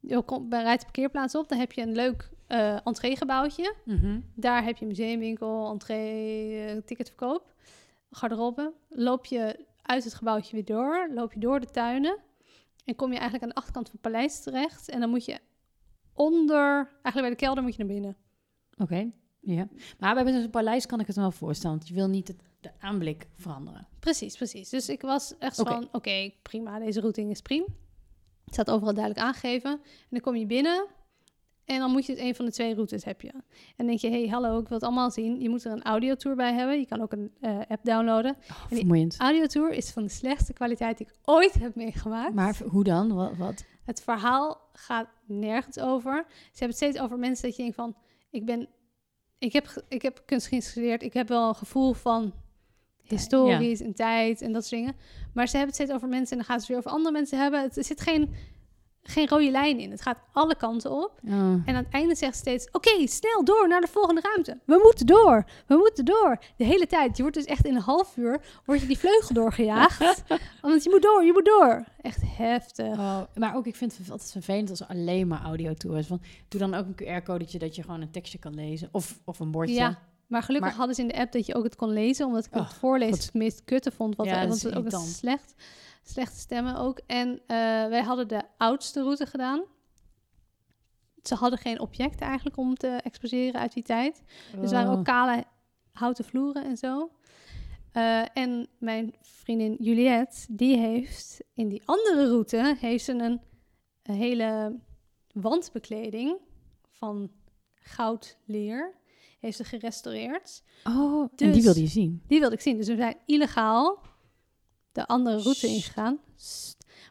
[0.00, 3.74] je komt, bij rijdt de parkeerplaats op, dan heb je een leuk eh entreegebouwtje.
[3.84, 4.20] Mhm.
[4.34, 7.54] Daar heb je museumwinkel, entree, eh, ticketverkoop,
[8.10, 8.72] garderobe.
[8.88, 12.18] Loop je uit het gebouwtje weer door, loop je door de tuinen
[12.84, 14.88] en kom je eigenlijk aan de achterkant van het paleis terecht.
[14.88, 15.38] En dan moet je
[16.12, 18.16] onder, eigenlijk bij de kelder moet je naar binnen.
[18.78, 19.10] Oké,
[19.42, 19.68] ja.
[19.98, 21.76] Maar bij zo'n paleis kan ik het wel voorstellen.
[21.76, 23.86] Want je wil niet het, de aanblik veranderen.
[23.98, 24.68] Precies, precies.
[24.68, 27.66] Dus ik was echt van, oké, prima, deze routing is prima.
[28.44, 29.70] Het staat overal duidelijk aangegeven.
[29.70, 30.86] En dan kom je binnen
[31.64, 33.28] en dan moet je het een van de twee routes heb je.
[33.28, 33.42] En
[33.76, 35.40] dan denk je, hey, hallo, ik wil het allemaal zien.
[35.40, 36.78] Je moet er een audiotour bij hebben.
[36.78, 38.36] Je kan ook een eh, app downloaden.
[38.50, 39.14] Oh, die- vermoeiend.
[39.18, 42.34] Audiotour is van de slechtste kwaliteit die ik ooit heb meegemaakt.
[42.34, 43.14] Maar hoe dan?
[43.14, 43.36] Wat?
[43.36, 43.64] wat?
[43.84, 46.24] Het verhaal gaat nergens over.
[46.28, 47.96] Ze hebben het steeds over mensen dat je denkt van...
[48.30, 48.68] Ik ben...
[49.42, 51.02] Ik heb, ik heb kunstgeschiedenis gestudeerd.
[51.02, 52.32] Ik heb wel een gevoel van
[53.02, 54.96] historisch en tijd en dat soort dingen.
[55.34, 57.12] Maar ze hebben het steeds over mensen en dan gaan ze het weer over andere
[57.12, 57.62] mensen hebben.
[57.62, 58.34] Het, er zit geen,
[59.02, 59.90] geen rode lijn in.
[59.90, 61.20] Het gaat alle kanten op.
[61.24, 61.32] Oh.
[61.32, 64.58] En aan het einde zegt ze steeds: Oké, snel door naar de volgende ruimte.
[64.64, 65.44] We moeten door.
[65.66, 66.38] We moeten door.
[66.56, 67.16] De hele tijd.
[67.16, 70.22] Je wordt dus echt in een half uur word je die vleugel doorgejaagd.
[70.62, 71.84] Want je moet door, je moet door.
[72.00, 72.86] Echt heftig.
[72.98, 76.06] Oh, maar ook, ik vind het altijd vervelend als er alleen maar audiotour is.
[76.06, 78.88] Van, doe dan ook een QR-codetje dat je gewoon een tekstje kan lezen.
[78.92, 79.74] Of, of een bordje.
[79.74, 82.26] Ja, maar gelukkig Maar- hadden ze in de app dat je ook het kon lezen,
[82.26, 83.24] omdat ik Oh, het voorlezen goed.
[83.24, 84.16] het meest kutte vond.
[84.16, 85.54] Wat Ja, er, dat want is ook slecht,
[86.02, 87.00] slechte stemmen ook.
[87.06, 89.62] En eh, wij hadden de oudste route gedaan.
[91.22, 94.22] Ze hadden geen objecten eigenlijk om te exposeren uit die tijd.
[94.60, 94.98] Dus er waren Oh.
[94.98, 95.44] ook kale
[95.92, 97.10] houten vloeren en zo.
[97.92, 103.40] Eh, en mijn vriendin Juliette, die heeft in die andere route heeft ze een,
[104.02, 104.78] een hele
[105.32, 106.36] wandbekleding
[106.90, 107.30] van
[107.74, 108.94] goudleer.
[109.40, 110.62] Heeft ze gerestaureerd.
[110.84, 112.22] Oh, en Dus- die wilde je zien.
[112.26, 112.76] Die wilde ik zien.
[112.76, 114.02] Dus we zijn illegaal
[114.92, 116.18] de andere route ingegaan.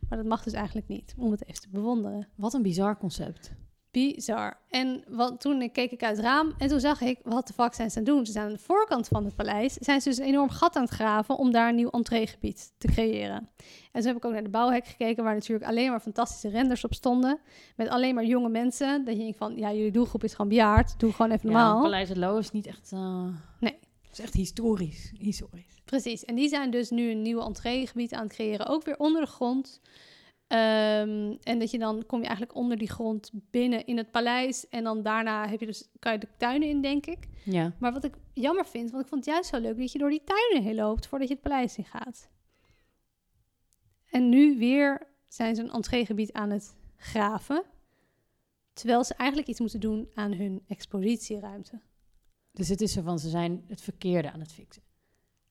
[0.10, 2.28] Maar dat mag dus eigenlijk niet, om het even te bewonderen.
[2.36, 3.52] Wat een bizar concept.
[3.92, 4.58] Bizar.
[4.70, 7.74] En wat, toen keek ik uit het raam en toen zag ik, wat de fuck
[7.74, 8.26] zijn ze aan het doen?
[8.26, 9.74] Ze zijn aan de voorkant van het paleis.
[9.74, 12.88] Zijn ze dus een enorm gat aan het graven om daar een nieuw entreegebied te
[12.88, 13.50] creëren.
[13.92, 16.84] En toen heb ik ook naar de bouwhek gekeken, waar natuurlijk alleen maar fantastische renders
[16.84, 17.40] op stonden.
[17.76, 19.06] Met alleen maar jonge mensen.
[19.06, 21.00] Dat je denkt van, ja, jullie doelgroep is gewoon bejaard.
[21.00, 21.82] Doe gewoon even Ja, normaal.
[21.82, 22.92] Paleis het Loo is niet echt...
[22.92, 23.26] eh,
[23.60, 23.80] Nee.
[24.12, 25.12] Het is echt historisch.
[25.18, 25.82] Historisch.
[25.86, 26.26] Precies.
[26.26, 28.68] En die zijn dus nu een nieuw entreegebied aan het creëren.
[28.68, 29.82] Ook weer onder de grond.
[30.48, 34.70] Ehm, en dat je dan kom je eigenlijk onder die grond binnen in het paleis.
[34.70, 37.28] En dan daarna heb je dus, kan je de tuinen in, denk ik.
[37.44, 37.74] Ja.
[37.80, 40.10] Maar wat ik jammer vind, want ik vond het juist zo leuk dat je door
[40.10, 42.30] die tuinen heen loopt voordat je het paleis in gaat.
[44.10, 47.64] En nu weer zijn ze een entreegebied aan het graven.
[48.74, 51.82] Terwijl ze eigenlijk iets moeten doen aan hun expositieruimte.
[52.52, 54.84] Dus het is zo van, ze zijn het verkeerde aan het fixen.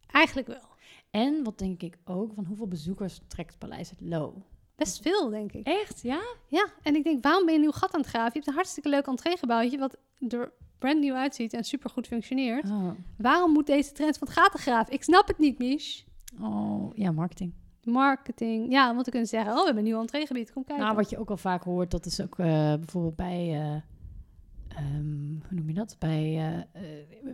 [0.06, 0.68] Eigenlijk wel.
[1.10, 4.36] En wat denk ik ook, van hoeveel bezoekers trekt paleis het low?
[4.76, 5.66] Best veel, denk ik.
[5.66, 6.20] Echt, ja?
[6.46, 8.30] Ja, en ik denk, waarom ben je een nieuw gat aan het graven?
[8.32, 9.96] Je hebt een hartstikke leuk entreegebouwtje, wat
[10.28, 12.70] er brand nieuw uitziet en super goed functioneert.
[12.70, 14.92] Oh, Waarom moet deze trend van het gaten graven?
[14.92, 16.04] Ik snap het niet, Mich.
[16.40, 17.52] oh ja, marketing.
[17.84, 18.70] Marketing.
[18.72, 20.52] Ja, want we kunnen zeggen, oh, we hebben een nieuw entreegebied.
[20.52, 20.84] Kom kijken.
[20.84, 23.82] Nou, wat je ook al vaak hoort, dat is ook eh, bijvoorbeeld bij, eh,
[24.76, 25.96] ehm, hoe noem je dat?
[25.98, 26.62] Bij eh, eh,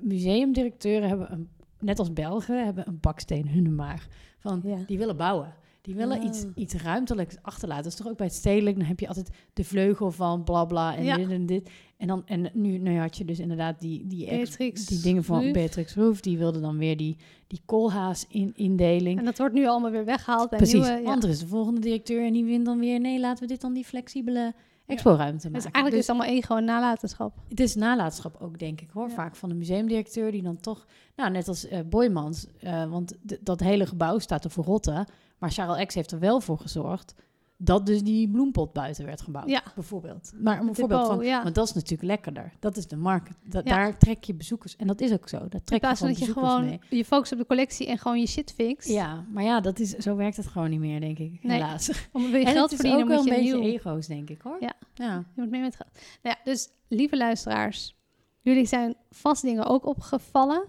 [0.03, 1.49] museumdirecteuren hebben een,
[1.81, 4.07] net als Belgen, hebben een baksteen hun maag.
[4.39, 4.77] Van, Ja.
[4.87, 5.55] die willen bouwen.
[5.83, 6.51] Die willen iets, Oh.
[6.55, 7.83] iets ruimtelijks achterlaten.
[7.85, 10.65] Dat is toch ook bij het stedelijk, dan heb je altijd de vleugel van bla
[10.65, 11.17] bla en Ja.
[11.17, 11.71] dit en dit.
[11.97, 14.57] En, dan, en nu, nu had je dus inderdaad die, die, ex-
[14.87, 15.53] die dingen van Roof.
[15.53, 16.21] Beatrix Roof.
[16.21, 17.17] Die wilde dan weer die,
[17.47, 19.19] die koolhaas in, indeling.
[19.19, 20.97] En dat wordt nu allemaal weer weggehaald bij Precies, nieuwe...
[20.99, 21.03] Ja.
[21.03, 23.01] want er is de volgende directeur en die wint dan weer...
[23.01, 24.55] nee, laten we dit dan die flexibele
[24.87, 25.73] expo-ruimte Dus maken.
[25.73, 27.35] eigenlijk is Dus het allemaal één gewoon nalatenschap.
[27.49, 29.09] het is nalatenschap ook, denk ik, hoor.
[29.09, 29.15] Ja.
[29.15, 30.87] Vaak van de museumdirecteur die dan toch...
[31.17, 35.07] nou, net als eh Boymans, eh, want dat hele gebouw staat er voor rotten...
[35.39, 37.15] maar Charles X heeft er wel voor gezorgd...
[37.59, 39.63] dat dus die bloempot buiten werd gebouwd, Ja.
[39.75, 40.33] bijvoorbeeld.
[40.41, 41.25] Maar een voorbeeld van...
[41.25, 41.43] ja.
[41.43, 42.53] Want dat is natuurlijk lekkerder.
[42.59, 43.31] Dat is de markt.
[43.45, 43.77] Da- Ja.
[43.77, 44.77] Daar trek je bezoekers...
[44.77, 45.49] en dat is ook zo.
[45.49, 46.81] Daar trek je gewoon dat je gewoon mee.
[46.91, 48.87] je focust op de collectie en gewoon je shit fix.
[48.87, 51.43] Ja, maar ja, dat is, zo werkt het gewoon niet meer, denk ik.
[51.43, 51.57] Nee.
[51.57, 51.91] Helaas.
[52.13, 53.73] Om wil je en geld het is verdienen, ook wel een je beetje nieuw...
[53.79, 54.57] ego's, denk ik, hoor.
[54.61, 54.73] Ja.
[54.95, 55.15] ja.
[55.35, 55.91] Je moet mee met geld.
[56.23, 57.97] Nou ja, dus lieve luisteraars,
[58.41, 60.65] jullie zijn vast dingen ook opgevallen.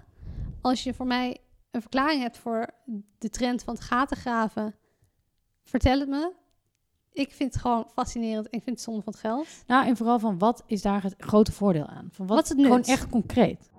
[0.62, 1.38] Als je voor mij
[1.72, 2.70] een verklaring hebt voor
[3.18, 4.76] de trend van het gaten graven,
[5.64, 6.32] vertel het me.
[7.18, 9.48] Ik vind het gewoon fascinerend en ik vind het zonde van het geld.
[9.68, 12.10] Nou, en vooral van wat is daar het grote voordeel aan?
[12.12, 12.68] Van wat, Wat is het nut?
[12.68, 13.70] Gewoon echt concreet.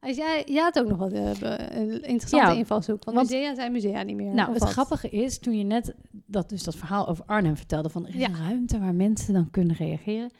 [0.00, 1.30] Als jij, jij had ook nog wat eh,
[1.70, 4.34] een interessante Ja, invalshoek, want, want- musea zijn musea niet meer.
[4.34, 4.68] Nou, het wat?
[4.70, 5.94] grappige is, toen je net
[6.26, 8.28] dat, dus dat verhaal over Arnhem vertelde, van er is Ja.
[8.28, 10.30] een ruimte waar mensen dan kunnen reageren.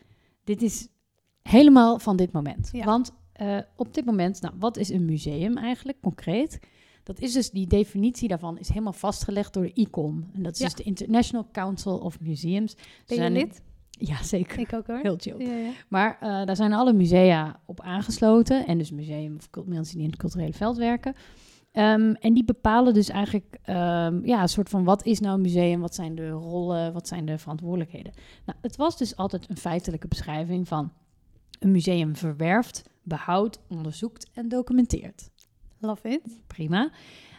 [0.45, 0.88] Dit is
[1.43, 2.68] helemaal van dit moment.
[2.72, 2.84] Ja.
[2.84, 6.59] Want eh, op dit moment, nou, wat is een museum eigenlijk concreet?
[7.03, 10.30] Dat is dus, die definitie daarvan is helemaal vastgelegd door de ICOM.
[10.34, 10.64] En dat is Ja.
[10.64, 12.76] dus de International Council of Museums.
[13.07, 13.62] Ben je lid?
[13.90, 14.59] Ja, zeker.
[14.59, 14.98] Ik ook hoor.
[14.98, 15.46] Heel chill.
[15.46, 15.70] Ja, ja.
[15.88, 18.66] Maar eh, daar zijn alle musea op aangesloten.
[18.66, 21.14] En dus museum of mensen die in het culturele veld werken.
[21.72, 25.40] Ehm, en die bepalen dus eigenlijk ehm, ja, een soort van wat is nou een
[25.40, 25.80] museum?
[25.80, 26.92] Wat zijn de rollen?
[26.92, 28.12] Wat zijn de verantwoordelijkheden?
[28.46, 30.92] Nou, het was dus altijd een feitelijke beschrijving van
[31.59, 35.30] een museum verwerft, behoudt, onderzoekt en documenteert.
[35.83, 36.22] Love it.
[36.47, 36.91] Prima.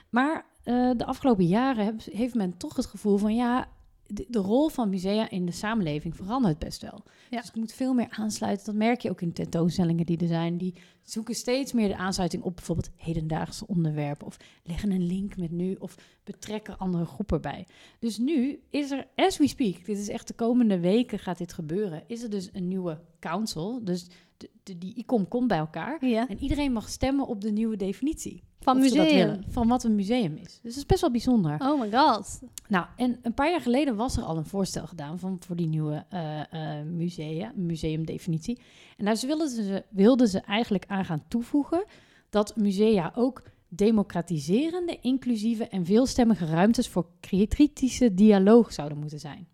[0.09, 3.67] Maar eh, de afgelopen jaren heb- heeft men toch het gevoel van ja,
[4.07, 7.03] de, de rol van musea in de samenleving verandert best wel.
[7.29, 7.37] Ja.
[7.37, 8.65] Dus het moet veel meer aansluiten.
[8.65, 10.57] Dat merk je ook in tentoonstellingen die er zijn.
[10.57, 14.27] Die zoeken steeds meer de aansluiting op bijvoorbeeld hedendaagse onderwerpen.
[14.27, 15.75] Of leggen een link met nu.
[15.79, 17.67] Of betrekken andere groepen bij.
[17.99, 21.53] Dus nu is er, as we speak, dit is echt de komende weken gaat dit
[21.53, 22.03] gebeuren.
[22.07, 23.83] Is er dus een nieuwe council.
[23.83, 24.07] Dus
[24.37, 26.05] de, de, die ICOM komt bij elkaar.
[26.05, 26.27] Ja.
[26.27, 28.43] En iedereen mag stemmen op de nieuwe definitie.
[28.59, 29.43] Van museum.
[29.47, 30.59] van wat een museum is.
[30.61, 31.59] Dus dat is best wel bijzonder.
[31.59, 32.41] Oh my god.
[32.67, 35.67] Nou, en een paar jaar geleden was er al een voorstel gedaan van, voor die
[35.67, 38.59] nieuwe eh, eh, musea, museumdefinitie.
[38.97, 41.85] En daar wilden ze, wilden ze eigenlijk aan gaan toevoegen
[42.29, 49.47] dat musea ook democratiserende, inclusieve en veelstemmige ruimtes voor kritische dialoog zouden moeten zijn.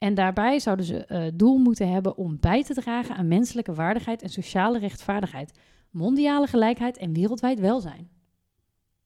[0.00, 4.22] En daarbij zouden ze eh doel moeten hebben om bij te dragen aan menselijke waardigheid
[4.22, 5.58] en sociale rechtvaardigheid,
[5.90, 8.10] mondiale gelijkheid en wereldwijd welzijn.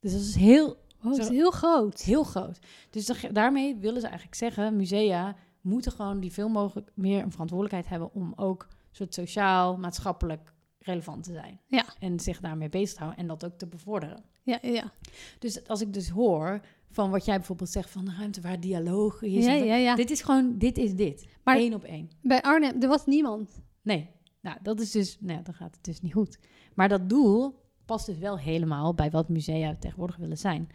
[0.01, 2.01] Dus dat is heel Oh, Zo- is heel groot.
[2.01, 2.59] Heel groot.
[2.91, 7.31] Dus da- daarmee willen ze eigenlijk zeggen, musea moeten gewoon die veel mogelijk meer een
[7.31, 11.61] verantwoordelijkheid hebben om ook soort sociaal, maatschappelijk relevant te zijn.
[11.67, 11.85] Ja.
[11.99, 14.25] En zich daarmee bezig te houden en dat ook te bevorderen.
[14.43, 14.93] Ja, ja.
[15.39, 16.61] Dus als ik dus hoor
[16.95, 19.45] van wat jij bijvoorbeeld zegt van de ruimte waar dialoog is.
[19.45, 19.95] ja, en- ja, ja.
[19.95, 21.27] Dit is gewoon, dit is dit.
[21.45, 22.09] Maar- Eén op één.
[22.23, 23.63] Bij Arnhem, er was niemand.
[23.83, 26.39] Nee, nou dat is dus, nou, dan gaat het dus niet goed.
[26.75, 30.69] Maar dat doel past dus wel helemaal bij wat musea tegenwoordig willen zijn.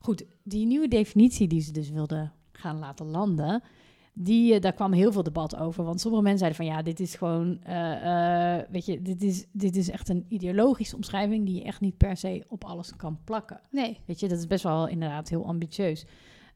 [0.00, 3.62] Goed, die nieuwe definitie die ze dus wilden gaan laten landen,
[4.20, 5.84] die, eh, daar kwam heel veel debat over.
[5.84, 9.46] Want sommige mensen zeiden van ja, dit is gewoon, eh, eh, weet je, dit is,
[9.52, 13.18] dit is echt een ideologische omschrijving die je echt niet per se op alles kan
[13.24, 13.60] plakken.
[13.70, 14.00] Nee.
[14.04, 16.06] Weet je, dat is best wel inderdaad heel ambitieus.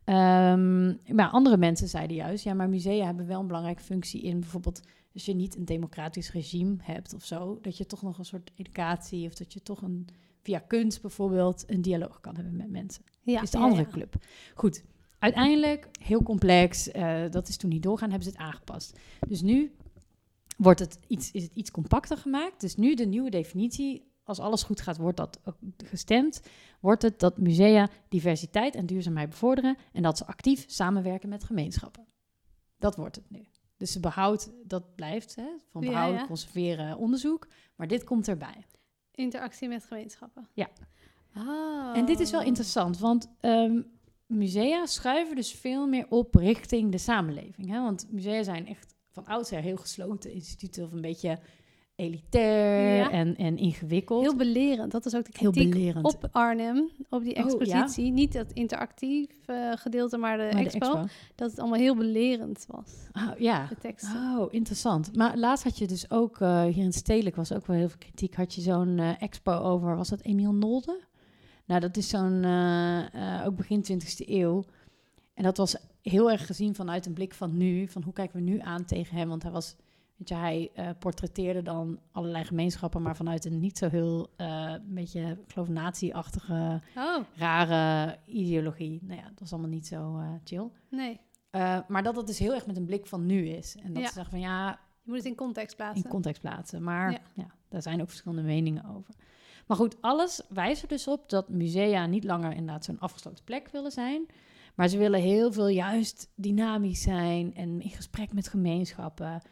[0.05, 4.41] Ehm, maar andere mensen zeiden juist, ja, maar musea hebben wel een belangrijke functie in
[4.41, 4.83] bijvoorbeeld
[5.15, 8.51] als je niet een democratisch regime hebt of zo, dat je toch nog een soort
[8.57, 10.09] educatie of dat je toch een
[10.43, 13.05] via kunst bijvoorbeeld een dialoog kan hebben met mensen.
[13.23, 13.89] Ja, is de ja, andere ja.
[13.89, 14.15] club.
[14.55, 14.85] Goed,
[15.23, 16.91] uiteindelijk heel complex.
[16.91, 18.99] eh, dat is toen niet doorgaan, hebben ze het aangepast.
[19.29, 19.75] Dus nu
[20.57, 22.61] wordt het iets, is het iets compacter gemaakt.
[22.61, 26.43] Dus nu de nieuwe definitie, als alles goed gaat, wordt dat ook gestemd.
[26.81, 32.07] Wordt het dat musea diversiteit en duurzaamheid bevorderen en dat ze actief samenwerken met gemeenschappen.
[32.79, 33.47] Dat wordt het nu.
[33.77, 36.27] Dus ze behoudt, dat blijft, hè, van behouden, ja.
[36.27, 37.49] conserveren, onderzoek.
[37.77, 38.66] Maar dit komt erbij.
[39.14, 40.49] Interactie met gemeenschappen.
[40.53, 40.68] Ja.
[41.37, 41.97] Oh.
[41.97, 43.81] En dit is wel interessant, want ehm,
[44.27, 47.68] musea schuiven dus veel meer op richting de samenleving.
[47.70, 47.81] Hè?
[47.83, 51.39] Want musea zijn echt van oudsher heel gesloten instituten of een beetje
[51.95, 53.11] elitair Ja.
[53.11, 54.23] en, en ingewikkeld.
[54.23, 54.93] Heel belerend.
[54.93, 56.05] Dat is ook de Heel kritiek belerend.
[56.07, 57.45] op Arnhem, op die Oh, ja?
[57.45, 58.12] expositie.
[58.12, 59.27] Niet het interactief
[59.75, 61.05] gedeelte, maar de, Maar de expo,
[61.35, 63.66] Dat het allemaal heel belerend was, Oh, ja.
[63.66, 64.37] de teksten.
[64.39, 65.16] Oh, interessant.
[65.16, 67.99] Maar laatst had je dus ook, eh, hier in Stedelijk was ook wel heel veel
[67.99, 71.01] kritiek, had je zo'n eh, expo over, was dat Emiel Nolde?
[71.65, 74.65] Nou, dat is zo'n, eh, eh, ook begin 20e eeuw.
[75.35, 78.43] En dat was heel erg gezien vanuit een blik van nu, van hoe kijken we
[78.51, 79.29] nu aan tegen hem?
[79.29, 79.77] Want hij was,
[80.17, 84.75] weet je, hij eh, portretteerde dan allerlei gemeenschappen, maar vanuit een niet zo heel, eh
[84.85, 88.99] beetje, ik geloof, nazi-achtige, Oh, rare ideologie.
[89.03, 90.69] Nou ja, dat was allemaal niet zo chill.
[90.91, 91.21] nee.
[91.89, 93.77] Maar dat het dus heel erg met een blik van nu is.
[93.77, 94.09] En dat Ja.
[94.09, 94.69] ze zeggen van ja,
[95.03, 96.05] Je moet het in context plaatsen.
[96.05, 96.83] in context plaatsen.
[96.83, 97.19] Maar Ja.
[97.35, 97.47] ja.
[97.69, 99.15] daar zijn ook verschillende meningen over.
[99.67, 103.69] Maar goed, alles wijst er dus op dat musea niet langer inderdaad zo'n afgesloten plek
[103.69, 104.27] willen zijn.
[104.75, 109.43] Maar ze willen heel veel juist dynamisch zijn en in gesprek met gemeenschappen.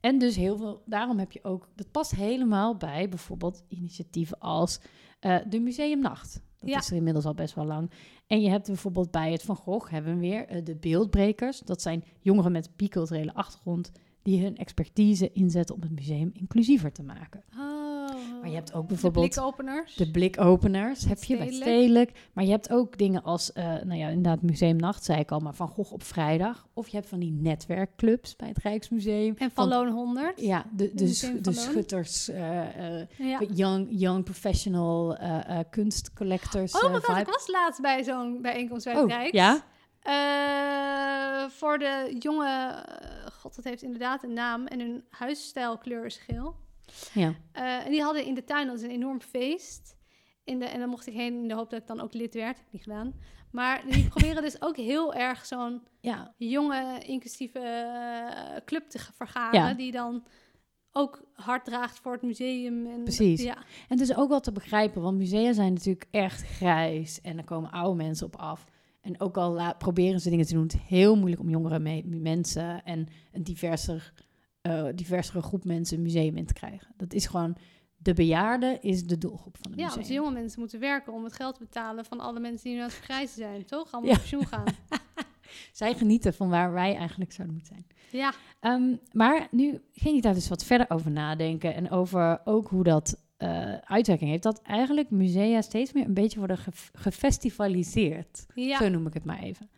[0.00, 4.80] En dus heel veel, daarom heb je ook, dat past helemaal bij bijvoorbeeld initiatieven als
[5.20, 6.40] eh, de Museumnacht.
[6.58, 6.78] Dat Ja.
[6.78, 7.90] is er inmiddels al best wel lang.
[8.26, 11.60] En je hebt bijvoorbeeld bij het Van Gogh, hebben we weer eh, de beeldbrekers.
[11.60, 13.92] Dat zijn jongeren met biculturele achtergrond
[14.22, 17.44] die hun expertise inzetten om het museum inclusiever te maken.
[17.58, 17.77] Oh.
[18.40, 19.94] Maar je hebt ook De bijvoorbeeld blikopeners.
[19.94, 22.28] de blikopeners, heb je bij Stedelijk.
[22.32, 25.54] Maar je hebt ook dingen als, eh, nou ja, inderdaad, Museumnacht, zei ik al, maar
[25.54, 26.66] Van Gogh op vrijdag.
[26.74, 29.34] Of je hebt van die netwerkclubs bij het Rijksmuseum.
[29.38, 30.40] en van Loon 100.
[30.40, 33.40] Ja, de, de, de schutters, eh, eh, Ja.
[33.54, 35.16] young, young professional
[35.70, 36.74] kunstcollectors.
[36.74, 37.30] Oh god, ik vibe.
[37.30, 39.30] was laatst bij zo'n bijeenkomst bij het Oh, Rijks.
[39.32, 39.62] ja?
[41.48, 42.84] Voor de jonge...
[43.40, 44.66] god, dat heeft inderdaad een naam.
[44.66, 46.54] En hun huisstijlkleur is geel.
[47.14, 47.34] Ja.
[47.52, 49.96] Eh, en die hadden in de tuin, dat is een enorm feest.
[50.44, 52.34] In de, en dan mocht ik heen in de hoop dat ik dan ook lid
[52.34, 52.56] werd.
[52.56, 53.14] Heb ik niet gedaan.
[53.50, 59.60] Maar die proberen dus ook heel erg zo'n ja, jonge, inclusieve eh, club te vergaren.
[59.60, 59.74] Ja.
[59.74, 60.24] Die dan
[60.92, 62.86] ook hard draagt voor het museum.
[62.86, 63.42] En, Precies.
[63.42, 67.38] Ja, En het is ook wel te begrijpen, want musea zijn natuurlijk echt grijs en
[67.38, 68.64] er komen oude mensen op af.
[69.00, 72.02] En ook al proberen ze dingen te doen, het is heel moeilijk om jongere me-
[72.04, 74.12] mensen en een diverser,
[74.68, 76.92] eh, diversere groep mensen een museum in te krijgen.
[76.96, 77.56] Dat is gewoon,
[77.96, 80.02] de bejaarde is de doelgroep van het ja museum.
[80.04, 82.78] want jonge mensen moeten werken om het geld te betalen van alle mensen die nu
[82.78, 83.92] aan het vergrijzen zijn, toch?
[83.92, 84.16] Allemaal Ja.
[84.16, 84.64] op pensioen gaan.
[85.72, 87.86] Zij genieten van waar wij eigenlijk zouden moeten zijn.
[88.22, 92.68] Ja, Ehm, maar nu ging ik daar dus wat verder over nadenken en over ook
[92.68, 94.42] hoe dat eh, uitwerking heeft.
[94.42, 98.46] Dat eigenlijk musea steeds meer een beetje worden ge- gefestivaliseerd.
[98.54, 98.78] ja.
[98.78, 99.70] Zo noem ik het maar even.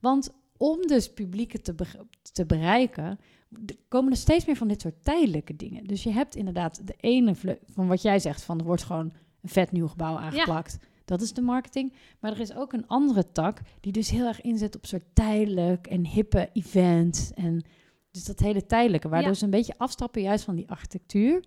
[0.00, 3.18] Want om dus publieken te, be- te bereiken,
[3.66, 5.84] d- komen er steeds meer van dit soort tijdelijke dingen.
[5.84, 7.34] Dus je hebt inderdaad de ene
[7.66, 10.78] van wat jij zegt, van er wordt gewoon een vet nieuw gebouw aangeplakt.
[11.04, 11.92] Dat is de marketing.
[12.20, 15.86] Maar er is ook een andere tak die dus heel erg inzet op soort tijdelijk
[15.86, 17.32] en hippe events.
[17.34, 17.62] En
[18.10, 19.36] dus dat hele tijdelijke, waardoor Ja.
[19.36, 21.44] ze een beetje afstappen juist van die architectuur.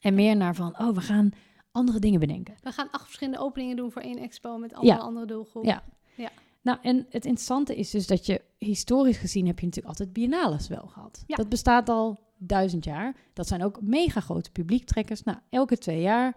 [0.00, 1.30] En meer naar van, oh, we gaan
[1.70, 2.54] andere dingen bedenken.
[2.62, 5.02] We gaan acht verschillende openingen doen voor één expo met allemaal Ja.
[5.04, 5.64] andere doelgroep.
[5.64, 5.82] Ja.
[6.14, 6.30] Ja.
[6.66, 10.68] Nou, en het interessante is dus dat je historisch gezien heb je natuurlijk altijd biennales
[10.68, 11.24] wel gehad.
[11.26, 11.36] Ja.
[11.36, 13.16] Dat bestaat al duizend jaar.
[13.32, 15.22] Dat zijn ook mega grote publiektrekkers.
[15.22, 16.36] Nou, elke twee jaar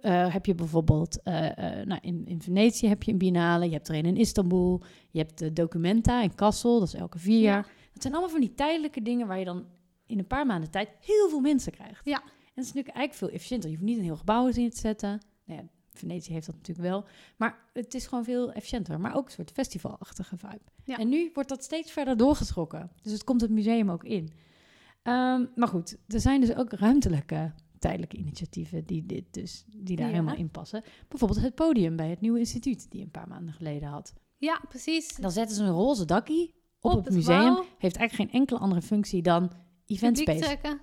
[0.00, 1.34] eh, heb je bijvoorbeeld, eh,
[1.84, 3.64] nou, in, in Venetië heb je een biennale.
[3.64, 4.82] Je hebt er een in Istanbul.
[5.10, 6.78] Je hebt de Documenta in Kassel.
[6.78, 7.52] Dat is elke vier Ja.
[7.52, 7.66] jaar.
[7.92, 9.64] Dat zijn allemaal van die tijdelijke dingen waar je dan
[10.06, 12.04] in een paar maanden tijd heel veel mensen krijgt.
[12.04, 12.22] Ja.
[12.22, 13.70] En dat is natuurlijk eigenlijk veel efficiënter.
[13.70, 15.20] Je hoeft niet een heel gebouw in te zetten.
[15.44, 17.04] Nou ja, Venetië heeft dat natuurlijk wel.
[17.36, 19.00] Maar het is gewoon veel efficiënter.
[19.00, 20.60] Maar ook een soort festivalachtige vibe.
[20.84, 20.96] Ja.
[20.98, 22.90] En nu wordt dat steeds verder doorgetrokken.
[23.02, 24.30] Dus het komt het museum ook in.
[25.02, 30.06] Ehm, maar goed, er zijn dus ook ruimtelijke tijdelijke initiatieven die, dit dus, die daar
[30.06, 30.12] Ja.
[30.12, 30.82] helemaal in passen.
[31.08, 34.12] Bijvoorbeeld het podium bij het nieuwe instituut die een paar maanden geleden had.
[34.36, 35.16] Ja, precies.
[35.16, 37.54] Dan zetten ze een roze dakkie op, Op het, het museum.
[37.78, 39.52] Heeft eigenlijk geen enkele andere functie dan
[39.86, 40.40] event space.
[40.40, 40.80] trekken.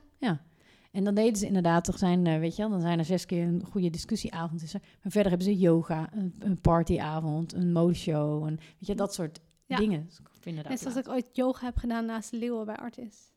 [0.92, 3.26] En dan deden ze inderdaad, toch zijn, eh, weet je wel, dan zijn er zes
[3.26, 4.62] keer een goede discussieavond.
[4.64, 4.82] Is er.
[4.82, 8.44] Maar verder hebben ze yoga, een, een partyavond, een modeshow.
[8.46, 9.78] En, weet je, dat soort Ja.
[9.78, 10.06] dingen.
[10.06, 10.28] Dus ik
[10.70, 13.32] Net zoals ik ooit yoga heb gedaan naast de leeuwen bij Artis.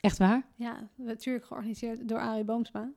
[0.00, 0.46] Echt waar?
[0.54, 2.92] Ja, natuurlijk georganiseerd door Arie Boomsma.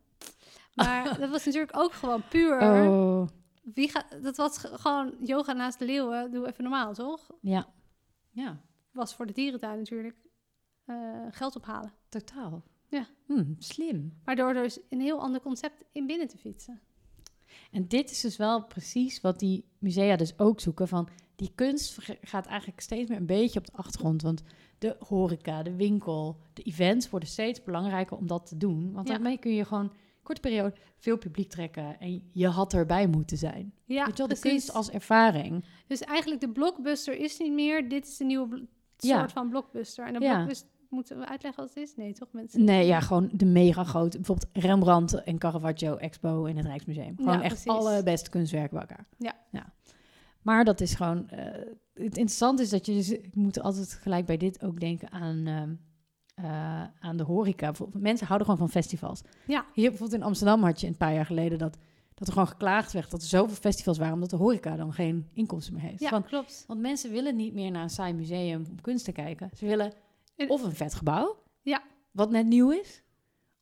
[0.75, 2.61] Maar dat was natuurlijk ook gewoon puur...
[2.61, 3.27] Oh,
[3.73, 6.31] Wie gaat, dat was ge- gewoon yoga naast de leeuwen.
[6.31, 7.29] Doe even normaal, toch?
[7.41, 7.67] ja.
[8.33, 10.15] Ja, Was voor de dierentuin natuurlijk
[10.85, 10.95] eh,
[11.31, 11.91] geld ophalen.
[12.09, 12.63] totaal.
[12.91, 13.07] Ja.
[13.25, 14.13] Hm, slim.
[14.23, 16.79] Waardoor er dus een heel ander concept in binnen te fietsen.
[17.71, 20.87] En dit is dus wel precies wat die musea dus ook zoeken.
[20.87, 24.21] Van die kunst gaat eigenlijk steeds meer een beetje op de achtergrond.
[24.21, 24.41] Want
[24.77, 28.91] de horeca, de winkel, de events worden steeds belangrijker om dat te doen.
[28.93, 29.13] Want Ja.
[29.13, 31.99] daarmee kun je gewoon korte periode veel publiek trekken.
[31.99, 33.73] En je had erbij moeten zijn.
[33.85, 34.51] Ja, Weet je wel, de precies.
[34.51, 35.65] kunst als ervaring.
[35.87, 37.89] Dus eigenlijk de blockbuster is niet meer.
[37.89, 38.67] Dit is de nieuwe
[38.97, 39.17] Ja.
[39.19, 40.05] soort van blockbuster.
[40.05, 40.33] En de Ja.
[40.35, 41.95] blockbuster, moeten we uitleggen wat het is?
[41.95, 42.63] Nee, toch mensen?
[42.63, 44.17] Nee, ja, gewoon de mega grote.
[44.17, 47.15] Bijvoorbeeld Rembrandt en Caravaggio Expo in het Rijksmuseum.
[47.17, 49.05] Gewoon Ja, echt alle beste kunstwerken bij elkaar.
[49.17, 49.35] Ja.
[49.51, 49.73] ja.
[50.41, 51.29] Maar dat is gewoon...
[51.29, 51.45] eh,
[51.93, 53.09] het interessante is dat je dus...
[53.09, 55.45] Ik moet altijd gelijk bij dit ook denken aan...
[55.47, 55.73] ehm,
[56.35, 57.71] eh, aan de horeca.
[57.93, 59.21] Mensen houden gewoon van festivals.
[59.47, 59.65] Ja.
[59.73, 61.57] Hier bijvoorbeeld in Amsterdam had je een paar jaar geleden...
[61.57, 61.77] dat,
[62.13, 64.13] dat er gewoon geklaagd werd dat er zoveel festivals waren...
[64.13, 65.99] omdat de horeca dan geen inkomsten meer heeft.
[66.01, 66.63] Ja, Van, klopt.
[66.67, 69.49] want mensen willen niet meer naar een saai museum om kunst te kijken.
[69.55, 69.93] Ze willen En-
[70.49, 71.83] of een vet gebouw, Ja.
[72.11, 73.01] wat net nieuw is,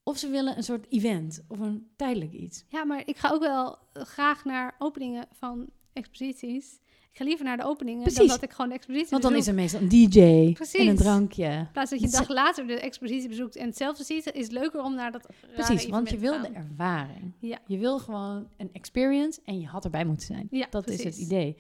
[0.04, 2.64] of ze willen een soort event of een tijdelijk iets.
[2.68, 6.80] Ja, maar ik ga ook wel graag naar openingen van exposities.
[7.12, 9.48] Ik ga liever naar de openingen dan dat ik gewoon de expositie Want dan is
[9.48, 10.80] er meestal een DJ Precies.
[10.80, 11.46] en een drankje.
[11.46, 14.52] In plaats dat je een dag later de expositie bezoekt en hetzelfde ziet, is het
[14.52, 17.34] leuker om naar dat Precies, want je wil de ervaring.
[17.40, 17.60] Ja.
[17.66, 20.48] Je wil gewoon een experience en je had erbij moeten zijn.
[20.52, 21.56] Ja, dat is het idee.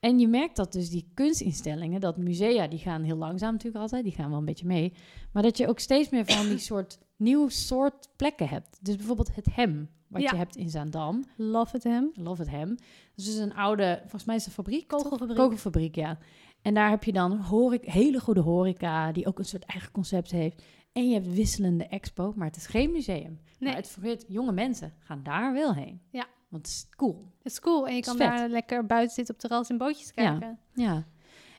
[0.00, 4.04] En je merkt dat dus die kunstinstellingen, dat musea, die gaan heel langzaam natuurlijk altijd,
[4.04, 4.92] die gaan wel een beetje mee.
[5.32, 8.78] Maar dat je ook steeds meer van die soort nieuw soort plekken hebt.
[8.84, 10.30] Dus bijvoorbeeld het hem, wat Ja.
[10.30, 11.24] je hebt in Zaandam.
[11.36, 12.10] Love it hem.
[12.14, 12.68] Love it hem.
[12.68, 12.78] Dat
[13.16, 14.88] is dus een oude, volgens mij is het een fabriek.
[14.88, 15.36] Kogelfabriek.
[15.36, 16.18] Kogelfabriek, ja.
[16.62, 20.30] En daar heb je dan horeca, hele goede horeca, die ook een soort eigen concept
[20.30, 20.62] heeft.
[20.92, 23.40] En je hebt wisselende expo, maar het is geen museum.
[23.58, 26.00] Nee, Maar het vergeet, jonge mensen gaan daar wel heen.
[26.10, 26.26] Ja.
[26.48, 27.32] Want het is cool.
[27.42, 27.86] het is cool.
[27.88, 30.30] En je kan daar lekker buiten zitten op terras en bootjes Ja.
[30.30, 30.58] kijken.
[30.74, 31.06] Ja.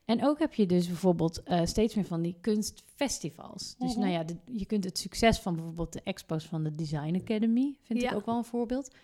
[0.05, 3.75] En ook heb je dus bijvoorbeeld eh, steeds meer van die kunstfestivals.
[3.77, 3.99] Dus Mhm.
[3.99, 7.77] nou ja, de- je kunt het succes van bijvoorbeeld de expos van de Design Academy,
[7.83, 8.09] vind Ja.
[8.09, 8.95] ik ook wel een voorbeeld.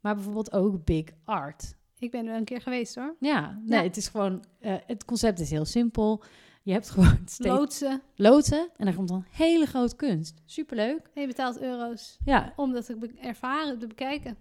[0.00, 1.74] Maar bijvoorbeeld ook Big Art.
[1.98, 3.16] Ik ben er een keer geweest hoor.
[3.20, 3.84] Ja, nee, Ja.
[3.84, 6.22] het is gewoon, eh, het concept is heel simpel.
[6.62, 8.02] Je hebt gewoon steeds Loodsen.
[8.14, 10.42] loodsen en er komt dan hele grote kunst.
[10.44, 11.10] Superleuk.
[11.14, 14.36] En je betaalt euro's Ja, om dat te ervaren, te bekijken.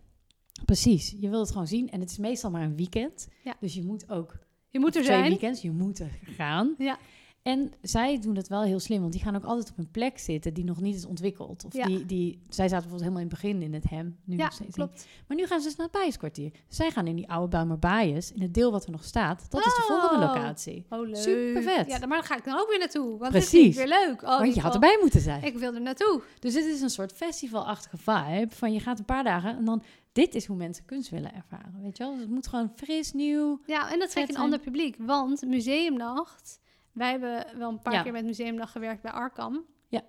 [0.66, 1.16] Precies.
[1.20, 3.28] Je wil het gewoon zien en het is meestal maar een weekend.
[3.44, 3.56] Ja.
[3.60, 4.38] Dus je moet ook
[4.70, 5.30] Je moet er twee zijn.
[5.30, 6.76] weekends, je moet er gaan.
[6.78, 6.98] Ja.
[7.44, 10.18] En zij doen het wel heel slim, want die gaan ook altijd op een plek
[10.18, 11.66] zitten die nog niet is ontwikkeld.
[11.66, 11.86] Of Ja.
[11.86, 14.54] die, die, zij zaten bijvoorbeeld helemaal in het begin in het hem, nu Ja, nog
[14.54, 14.88] steeds niet.
[14.88, 15.08] klopt.
[15.28, 16.52] Maar nu gaan ze dus naar het Bijenskwartier.
[16.68, 19.46] Zij gaan in die oude Bijlmer Bijes, in het deel wat er nog staat.
[19.50, 20.34] Dat is de volgende Oh.
[20.34, 20.86] locatie.
[20.90, 21.16] Oh, leuk.
[21.16, 21.88] Supervet.
[21.88, 23.18] Ja, maar daar ga ik dan ook weer naartoe.
[23.18, 23.52] Want Precies.
[23.52, 24.22] dit ik weer leuk.
[24.24, 25.44] Oh, Want je had erbij moeten zijn.
[25.44, 26.22] Ik wil er naartoe.
[26.40, 28.48] Dus dit is een soort festivalachtige vibe.
[28.56, 29.84] Van je gaat een paar dagen en dan...
[30.18, 32.12] Dit is hoe mensen kunst willen ervaren, weet je wel?
[32.14, 33.62] Dus het moet gewoon fris, nieuw.
[33.66, 34.96] Ja, en dat trek je een ander publiek.
[35.00, 36.60] Want museumnacht...
[36.92, 38.02] Wij hebben wel een paar Ja.
[38.02, 39.66] keer met museumnacht gewerkt bij Arkham.
[39.88, 40.02] Ja.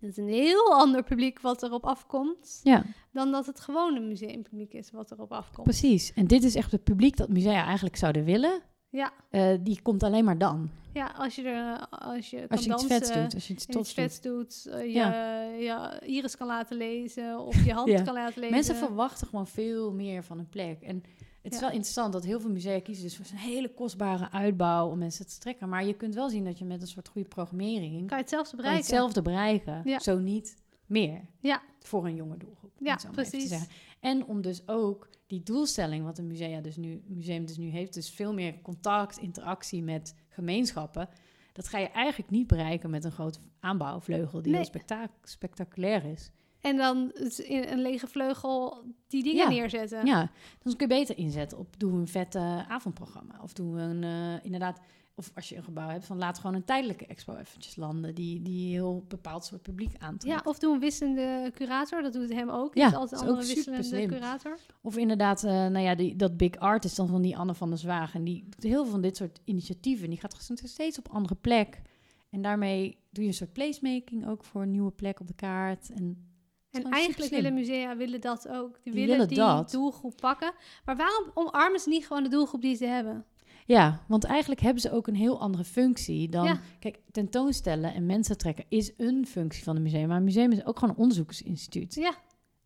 [0.00, 2.60] Dat is een heel ander publiek wat erop afkomt...
[2.62, 5.66] Ja, dan dat het gewone museumpubliek is wat erop afkomt.
[5.68, 6.12] precies.
[6.12, 8.62] En dit is echt het publiek dat musea eigenlijk zouden willen.
[8.96, 10.70] Ja, Eh, die komt alleen maar dan.
[10.92, 13.52] ja als je er als je kan Als je iets dansen, vets doet, als je
[13.54, 14.04] iets tofs iets doet.
[14.04, 15.42] vets doet, eh, je, Ja.
[15.42, 16.00] ja.
[16.00, 18.02] iris kan laten lezen of je hand Ja.
[18.02, 18.54] kan laten lezen.
[18.54, 20.82] Mensen verwachten gewoon veel meer van een plek.
[20.82, 21.02] En
[21.42, 21.60] het is Ja.
[21.64, 25.26] wel interessant dat heel veel musea kiezen dus voor zo'n hele kostbare uitbouw om mensen
[25.26, 25.68] te trekken.
[25.68, 28.50] Maar je kunt wel zien dat je met een soort goede programmering kan je hetzelfde
[28.56, 28.86] kan je bereiken.
[28.90, 29.80] hetzelfde bereiken.
[29.84, 29.98] Ja.
[29.98, 31.20] Zo niet meer.
[31.40, 31.62] Ja.
[31.80, 32.72] Voor een jonge doelgroep.
[32.78, 33.66] Ja, het precies.
[34.00, 37.94] En om dus ook die doelstelling wat een musea dus nu, museum dus nu heeft,
[37.94, 41.08] dus veel meer contact, interactie met gemeenschappen.
[41.52, 44.60] Dat ga je eigenlijk niet bereiken met een grote aanbouwvleugel die Nee.
[44.60, 46.30] heel spectac- spectaculair is.
[46.60, 49.48] En dan het in een lege vleugel die dingen Ja.
[49.48, 50.06] neerzetten.
[50.06, 50.30] Ja,
[50.62, 53.40] dan kun je beter inzetten op doe een vette avondprogramma.
[53.42, 54.80] Of doe een, eh, inderdaad,
[55.18, 58.14] of als je een gebouw hebt, van laat gewoon een tijdelijke expo eventjes landen.
[58.14, 60.36] Die, die heel bepaald soort publiek aantrekt.
[60.36, 62.02] Ja, of doe een wisselende curator.
[62.02, 62.74] Dat doet hem ook.
[62.74, 64.08] Ja, is altijd dat een is andere ook wisselende slim.
[64.08, 64.58] curator.
[64.82, 67.68] Of inderdaad, eh, nou ja, die, dat big art is dan van die Anne van
[67.68, 68.14] der Zwaag.
[68.14, 70.08] En die doet heel veel van dit soort initiatieven.
[70.10, 71.82] Die gaat steeds op andere plek.
[72.30, 75.90] En daarmee doe je een soort placemaking ook voor een nieuwe plek op de kaart.
[75.90, 76.26] En
[76.70, 78.74] En eigenlijk willen musea willen dat ook.
[78.74, 79.70] Die, Die willen, willen die dat.
[79.70, 80.52] doelgroep pakken.
[80.84, 83.24] Maar waarom omarmen ze niet gewoon de doelgroep die ze hebben?
[83.66, 86.44] Ja, want eigenlijk hebben ze ook een heel andere functie dan...
[86.44, 86.60] Ja.
[86.78, 90.08] Kijk, tentoonstellen en mensen trekken is een functie van een museum.
[90.08, 91.94] Maar een museum is ook gewoon een onderzoeksinstituut.
[91.94, 92.14] Ja,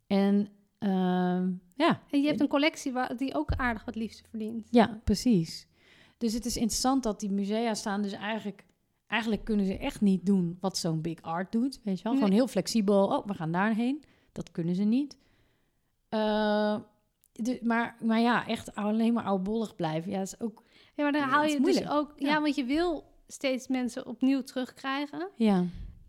[0.07, 0.48] En
[0.78, 4.66] ehm, ja, en je hebt een collectie waar, die ook aardig wat liefde verdient.
[4.70, 5.66] ja, precies.
[6.18, 8.64] Dus het is interessant dat die musea staan dus eigenlijk
[9.07, 11.80] eigenlijk kunnen ze echt niet doen wat zo'n big art doet.
[11.84, 12.12] Weet je wel?
[12.12, 12.22] Nee.
[12.22, 13.07] Gewoon heel flexibel.
[13.07, 14.03] Oh, we gaan daarheen.
[14.32, 15.16] Dat kunnen ze niet.
[16.09, 16.76] Eh,
[17.32, 20.11] de, maar, maar ja, echt alleen maar oudbollig blijven.
[20.11, 20.62] Ja, is ook...
[21.01, 22.12] Ja, maar dan haal je dus ook...
[22.16, 22.28] Ja.
[22.28, 22.40] Ja.
[22.40, 25.28] want je wil steeds mensen opnieuw terugkrijgen.
[25.36, 25.64] Ja,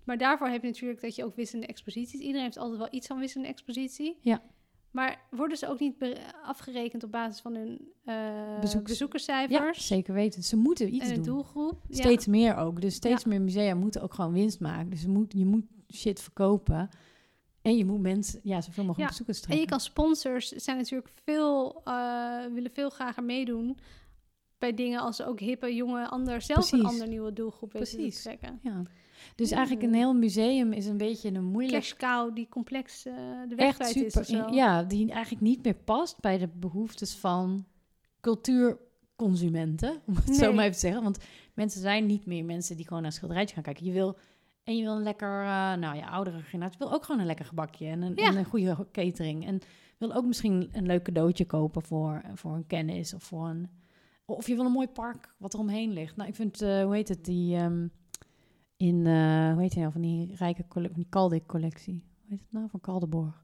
[0.05, 2.19] Maar daarvoor heb je natuurlijk dat je ook wisselende exposities...
[2.19, 4.17] Iedereen heeft altijd wel iets van wisselende expositie.
[4.21, 4.41] Ja.
[4.91, 5.95] Maar worden ze ook niet
[6.43, 7.91] afgerekend op basis van hun
[8.59, 9.87] Bezoeks- ja bezoekerscijfers?
[9.87, 10.43] zeker weten.
[10.43, 11.23] Ze moeten iets en doen.
[11.23, 11.81] doelgroep?
[11.87, 11.95] Ja.
[11.95, 12.81] Steeds meer ook.
[12.81, 14.89] Dus steeds meer musea moeten ook gewoon winst maken.
[14.89, 16.89] Dus je moet, je moet shit verkopen.
[17.61, 19.07] En je moet mensen, ja, zoveel mogelijk Ja.
[19.07, 19.63] bezoekers En trekken.
[19.65, 23.77] je kan sponsors zijn natuurlijk veel, eh, willen veel graag meedoen
[24.61, 28.59] bij dingen als ook hippe, jonge, ander, zelf een ander nieuwe doelgroep weten te trekken.
[28.61, 28.83] Ja.
[29.35, 29.55] Dus Ja.
[29.55, 31.77] eigenlijk een heel museum is een beetje een moeilijk...
[31.83, 33.13] Cash cow die complex eh,
[33.49, 37.15] de weg echt is super, in- ja, die eigenlijk niet meer past bij de behoeftes
[37.15, 37.65] van
[38.21, 41.03] cultuurconsumenten, om het zo maar even te zeggen.
[41.03, 41.17] Want
[41.53, 43.85] mensen zijn niet meer mensen die gewoon naar een schilderijtje gaan kijken.
[43.85, 44.17] Je wil
[44.63, 47.45] en je wil een lekker, eh, nou ja, oudere generatie wil ook gewoon een lekker
[47.45, 48.27] gebakje en een, Ja.
[48.27, 49.59] en een goede catering en
[49.97, 53.69] wil ook misschien een leuk cadeautje kopen voor voor een kennis of voor een
[54.25, 56.15] of je wil een mooi park wat er omheen ligt.
[56.15, 57.87] Nou, ik vind, eh, hoe heet het, die ehm,
[58.77, 61.93] in, eh, hoe heet die nou, van die rijke colle- van die Kaldik-collectie.
[62.21, 63.43] Hoe heet het nou, van Kaldenborg?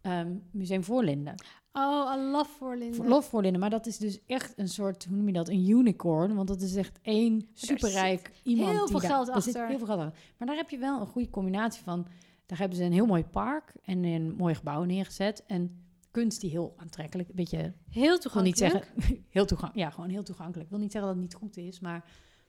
[0.00, 1.34] Ehm, Museum Voorlinden.
[1.72, 2.94] Oh, I love Voorlinden.
[2.96, 5.68] Voor Lof Voorlinden, maar dat is dus echt een soort, hoe noem je dat, een
[5.68, 6.34] unicorn.
[6.34, 8.70] Want dat is echt één superrijk iemand.
[8.70, 9.68] heel die veel daar- geld zit achter.
[9.68, 10.18] heel veel geld achter.
[10.38, 12.06] Maar daar heb je wel een goede combinatie van.
[12.46, 15.44] Daar hebben ze een heel mooi park en een mooi gebouw neergezet.
[15.46, 18.86] En kunst die heel aantrekkelijk, een beetje Heel wil niet toegankelijk.
[18.96, 19.86] zeggen, heel toegankelijk.
[19.88, 20.64] Ja, gewoon heel toegankelijk.
[20.64, 22.04] Ik wil niet zeggen dat het niet goed is, maar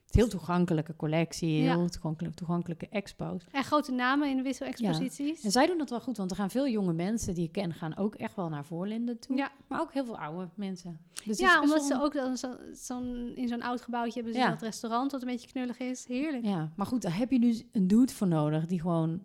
[0.06, 1.76] het heel toegankelijke collectie, Ja.
[1.76, 3.44] heel toegankelijke, toegankelijke expo's.
[3.52, 5.44] En grote namen in de wisselexposities.
[5.44, 7.72] En zij doen dat wel goed, want er gaan veel jonge mensen die ik ken,
[7.74, 9.36] gaan ook echt wel naar Voorlinden toe.
[9.36, 10.98] Ja, Maar ook heel veel oude mensen.
[11.24, 14.48] Dus ja omdat ze ook dan zo, zo'n in zo'n oud gebouwtje hebben ze Ja.
[14.50, 16.06] dat restaurant wat een beetje knullig is.
[16.06, 16.44] Heerlijk.
[16.44, 19.22] Ja, maar goed, daar heb je dus een dude voor nodig die gewoon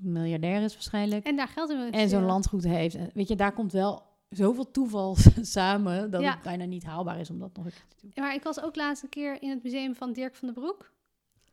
[0.00, 1.24] miljardair is waarschijnlijk.
[1.26, 2.94] En daar geld in wil En zo'n landgoed heeft.
[2.94, 6.30] En weet je, daar komt wel zoveel toeval samen dat Ja.
[6.30, 8.12] het bijna niet haalbaar is om dat nog een keer te doen.
[8.14, 10.92] Maar ik was ook laatst een keer in het museum van Dirk van den Broek.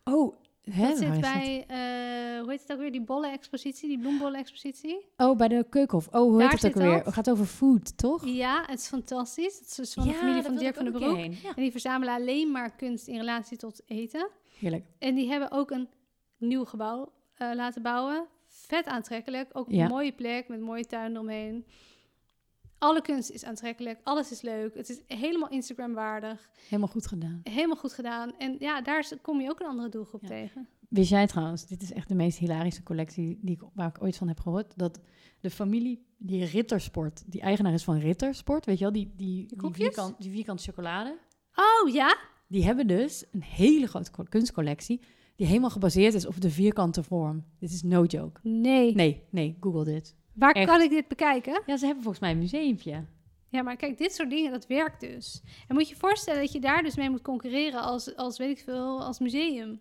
[0.04, 5.06] Oh, hè, dat zit bij, eh, hoe heet het ook weer, die bollen-expositie, die bloembollen-expositie.
[5.18, 6.08] Oh, bij de Keukenhof.
[6.08, 7.06] Oh, hoe Daar heet het ook dat.
[7.06, 8.26] Het gaat over food, toch?
[8.26, 9.60] Ja, het is fantastisch.
[9.60, 11.18] Het is dus van de familie van Dirk van den Broek.
[11.18, 11.24] Ja.
[11.56, 14.28] En die verzamelen alleen maar kunst in relatie tot eten.
[14.60, 14.86] Heerlijk.
[15.00, 15.88] En die hebben ook een
[16.38, 17.12] nieuw gebouw
[17.42, 18.26] eh, laten bouwen.
[18.48, 19.50] Vet aantrekkelijk.
[19.54, 19.84] Ook Ja.
[19.84, 21.66] een mooie plek met mooie tuin eromheen.
[22.78, 24.00] Alle kunst is aantrekkelijk.
[24.04, 24.76] Alles is leuk.
[24.76, 26.50] Het is helemaal Instagram-waardig.
[26.68, 27.39] Helemaal goed gedaan.
[27.44, 28.38] Helemaal goed gedaan.
[28.38, 30.28] En ja, daar kom je ook een andere doelgroep Ja.
[30.28, 30.68] tegen.
[30.89, 34.16] Wist jij trouwens, dit is echt de meest hilarische collectie die ik, waar ik ooit
[34.18, 35.00] van heb gehoord, dat
[35.39, 39.58] de familie die Rittersport, die eigenaar is van Rittersport, weet je wel, die, die, die,
[39.58, 39.86] koekjes?
[39.86, 41.18] vierkant, die vierkant chocolade,
[41.56, 42.18] Oh ja?
[42.48, 45.02] die hebben dus een hele grote kunstcollectie
[45.42, 47.44] die helemaal gebaseerd is op de vierkante vorm.
[47.60, 48.39] Dit is no joke.
[48.44, 48.96] Nee.
[48.96, 50.16] Nee, nee, google dit.
[50.34, 50.68] Waar Echt.
[50.68, 51.62] kan ik dit bekijken?
[51.66, 53.06] Ja, ze hebben volgens mij een museumpje.
[53.50, 55.42] Ja, maar kijk, dit soort dingen, dat werkt dus.
[55.68, 58.64] En moet je voorstellen dat je daar dus mee moet concurreren als, als weet ik
[58.64, 59.80] veel, als museum.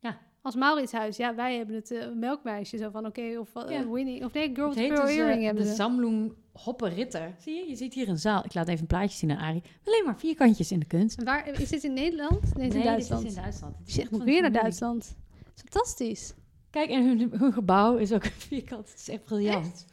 [0.00, 0.18] Ja.
[0.42, 1.16] Als Mauritshuis.
[1.16, 3.90] Ja, wij hebben het eh, melkmeisje zo van, oké, of eh, Ja.
[3.90, 4.24] Winnie.
[4.24, 5.74] Of nee, Girl with Pearl dus, eh, Earring hebben de ze.
[5.74, 6.32] Samlung
[6.64, 7.34] Hoppe Ritter.
[7.40, 8.44] Zie je, je ziet hier een zaal.
[8.44, 9.62] Ik laat even een plaatje zien aan Arie.
[9.84, 11.18] Alleen maar vierkantjes in de kunst.
[11.18, 12.54] En Waar, is dit in Nederland?
[12.56, 13.22] Nee, in Duitsland.
[13.22, 13.76] dit is in Duitsland.
[13.78, 14.52] Het is echt weer naar.
[14.52, 15.16] Duitsland.
[15.54, 16.34] Fantastisch.
[16.70, 18.90] Kijk, en hun, hun gebouw is ook vierkant.
[18.90, 19.86] Het is echt briljant.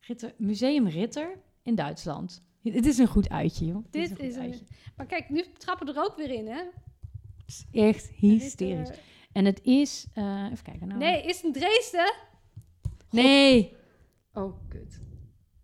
[0.00, 2.42] Ritter, Museum Ritter in Duitsland.
[2.62, 3.84] Het is een goed uitje, joh.
[3.90, 4.64] Dit een is een- uitje.
[4.96, 6.56] Maar kijk, nu trappen we er ook weer in, hè?
[6.58, 8.88] Het is echt hysterisch.
[8.88, 9.02] Dit, eh,
[9.32, 10.06] En het is...
[10.14, 10.86] eh, even kijken.
[10.88, 10.98] Nou.
[11.00, 12.14] nee, is het in Dresden?
[13.10, 13.76] Nee.
[14.34, 15.00] Oh, kut.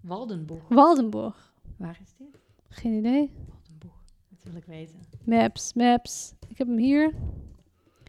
[0.07, 0.69] Waldenborg.
[0.69, 1.55] Waldenborg.
[1.77, 2.41] Waar is dit?
[2.69, 3.33] Geen idee.
[3.49, 4.03] Waldenborg.
[4.29, 4.99] Dat wil ik weten.
[5.25, 6.35] Maps, maps.
[6.49, 7.15] Ik heb hem hier.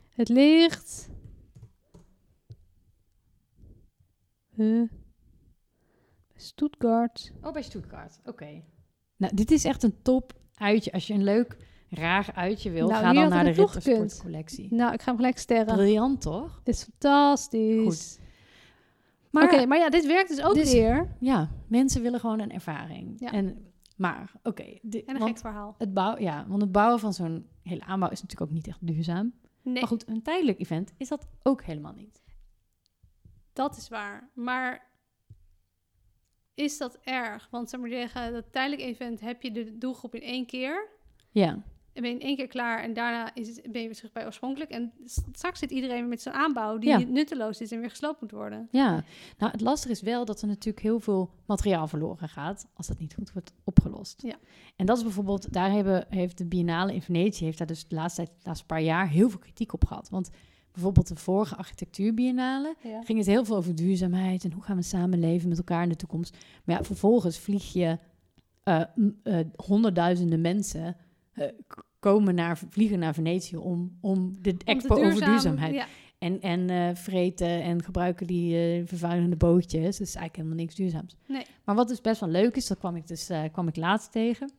[0.09, 1.09] Het ligt.
[4.55, 4.89] Huh.
[6.35, 7.31] Stuttgart.
[7.41, 8.19] Oh, bij Stuttgart.
[8.25, 8.63] Oké.
[9.15, 10.91] Nou, dit is echt een top uitje.
[10.91, 11.57] Als je een leuk,
[11.89, 13.85] raar uitje wil, Nou, ga dan naar de ik naartoe gekund.
[13.85, 14.73] Rittersport collectie.
[14.73, 15.75] Nou, ik ga hem gelijk sterren.
[15.75, 16.61] Briljant, toch?
[16.63, 17.83] Dit is fantastisch.
[17.83, 18.25] Goed.
[19.39, 21.15] Maar, Oké, maar ja, dit werkt dus ook Dus- weer.
[21.19, 23.19] Ja, mensen willen gewoon een ervaring.
[23.19, 23.31] Ja.
[23.31, 24.63] En, maar, oké.
[24.63, 25.75] En een want gek verhaal.
[25.77, 28.87] het bouw, ja, want het bouwen van zo'n hele aanbouw is natuurlijk ook niet echt
[28.87, 29.33] duurzaam.
[29.61, 32.23] Nee, Maar goed, een tijdelijk event is dat ook helemaal niet.
[33.53, 34.29] dat is waar.
[34.33, 34.85] Maar
[36.53, 37.47] is dat erg?
[37.51, 40.87] Want zeg maar zeggen, dat tijdelijk event heb je de doelgroep in één keer.
[41.31, 41.63] Ja,
[42.01, 44.25] ben je in één keer klaar en daarna is het, ben je weer terug bij
[44.25, 44.71] oorspronkelijk.
[44.71, 44.91] En
[45.31, 46.97] straks zit iedereen met zo'n aanbouw die Ja.
[46.97, 48.67] nutteloos is en weer gesloopt moet worden.
[48.71, 49.03] Ja,
[49.37, 52.99] nou het lastige is wel dat er natuurlijk heel veel materiaal verloren gaat als dat
[52.99, 54.21] niet goed wordt opgelost.
[54.21, 54.35] Ja.
[54.75, 57.95] En dat is bijvoorbeeld, daar hebben, heeft de Biennale in Venetië, heeft daar dus de
[57.95, 60.09] laatste, tijd, de laatste paar jaar heel veel kritiek op gehad.
[60.09, 60.29] Want
[60.71, 63.01] bijvoorbeeld de vorige architectuurbiennale Ja.
[63.03, 65.95] ging het heel veel over duurzaamheid en hoe gaan we samenleven met elkaar in de
[65.95, 66.37] toekomst.
[66.63, 67.97] Maar ja, vervolgens vlieg je
[68.63, 68.81] eh,
[69.23, 70.95] eh, honderdduizenden mensen
[71.33, 71.47] eh,
[71.99, 75.73] komen naar, vliegen naar Venetië om, om de Om expo over duurzaam- duurzaamheid.
[75.73, 75.85] Ja,
[76.19, 79.81] En, en eh, vreten en gebruiken die eh, vervuilende bootjes.
[79.81, 81.15] Dus is eigenlijk helemaal niks duurzaams.
[81.27, 81.45] Nee.
[81.63, 84.11] Maar wat dus best wel leuk is, dat kwam ik dus eh, kwam ik laatst
[84.11, 84.51] tegen.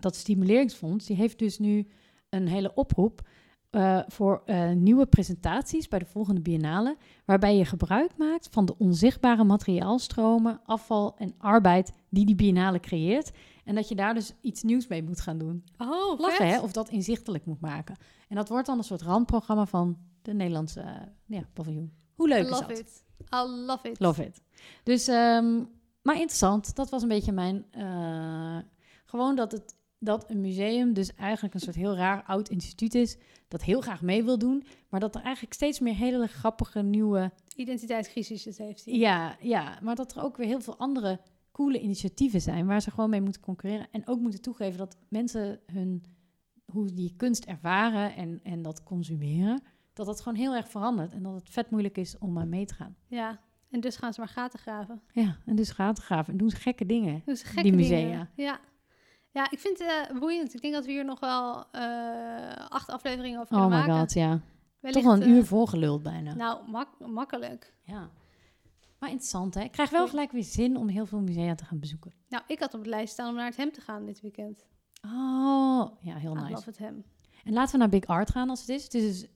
[0.00, 1.86] Dat Stimuleringsfonds, die heeft dus nu
[2.28, 3.28] een hele oproep
[3.76, 6.96] eh, voor eh, nieuwe presentaties bij de volgende biennale.
[7.24, 13.30] Waarbij je gebruik maakt van de onzichtbare materiaalstromen, afval en arbeid die die biennale creëert.
[13.64, 15.64] En dat je daar dus iets nieuws mee moet gaan doen.
[15.78, 16.60] Oh, Lachen, hè?
[16.60, 17.96] Of dat inzichtelijk moet maken.
[18.28, 20.94] En dat wordt dan een soort randprogramma van de Nederlandse eh,
[21.26, 21.92] ja, paviljoen.
[22.14, 22.78] Hoe leuk I is love dat?
[22.78, 23.04] it.
[23.34, 24.00] I love it.
[24.00, 24.42] Love it.
[24.82, 25.64] Dus, ehm,
[26.02, 26.74] maar interessant.
[26.74, 27.64] Dat was een beetje mijn...
[29.04, 33.16] gewoon dat, het, dat een museum dus eigenlijk een soort heel raar oud instituut is...
[33.48, 34.64] dat heel graag mee wil doen...
[34.88, 37.32] maar dat er eigenlijk steeds meer hele grappige nieuwe...
[37.56, 38.94] Identiteitscrisis heeft hij.
[38.94, 41.20] Ja, ja, maar dat er ook weer heel veel andere
[41.52, 42.66] coole initiatieven zijn...
[42.66, 43.88] waar ze gewoon mee moeten concurreren.
[43.90, 46.04] En ook moeten toegeven dat mensen hun...
[46.72, 49.62] hoe die kunst ervaren en, en dat consumeren...
[49.92, 51.12] dat dat gewoon heel erg verandert.
[51.12, 52.96] En dat het vet moeilijk is om aan mee te gaan.
[53.06, 53.40] Ja,
[53.70, 55.02] en dus gaan ze maar gaten graven.
[55.12, 57.22] Ja, en dus gaten graven en doen ze gekke dingen.
[57.26, 57.96] Gekke Die musea.
[57.96, 58.30] dingen.
[58.34, 58.60] Ja.
[59.36, 60.54] Ja, ik vind het eh, boeiend.
[60.54, 64.00] Ik denk dat we hier nog wel eh, acht afleveringen over Oh kunnen my maken.
[64.00, 64.40] god, ja.
[64.80, 66.34] Wellicht, Toch wel een eh, uur volgeluld bijna.
[66.34, 67.74] Nou, mak- makkelijk.
[67.82, 68.10] Ja.
[68.98, 69.60] Maar interessant, hè?
[69.62, 72.12] Ik krijg wel gelijk weer zin om heel veel musea te gaan bezoeken.
[72.28, 74.66] Nou, ik had op het lijst staan om naar het hem te gaan dit weekend.
[75.04, 76.50] Oh, ja, heel I nice.
[76.52, 77.04] love het hem.
[77.44, 78.84] En laten we naar Big Art gaan als het is.
[78.84, 79.28] Het is dus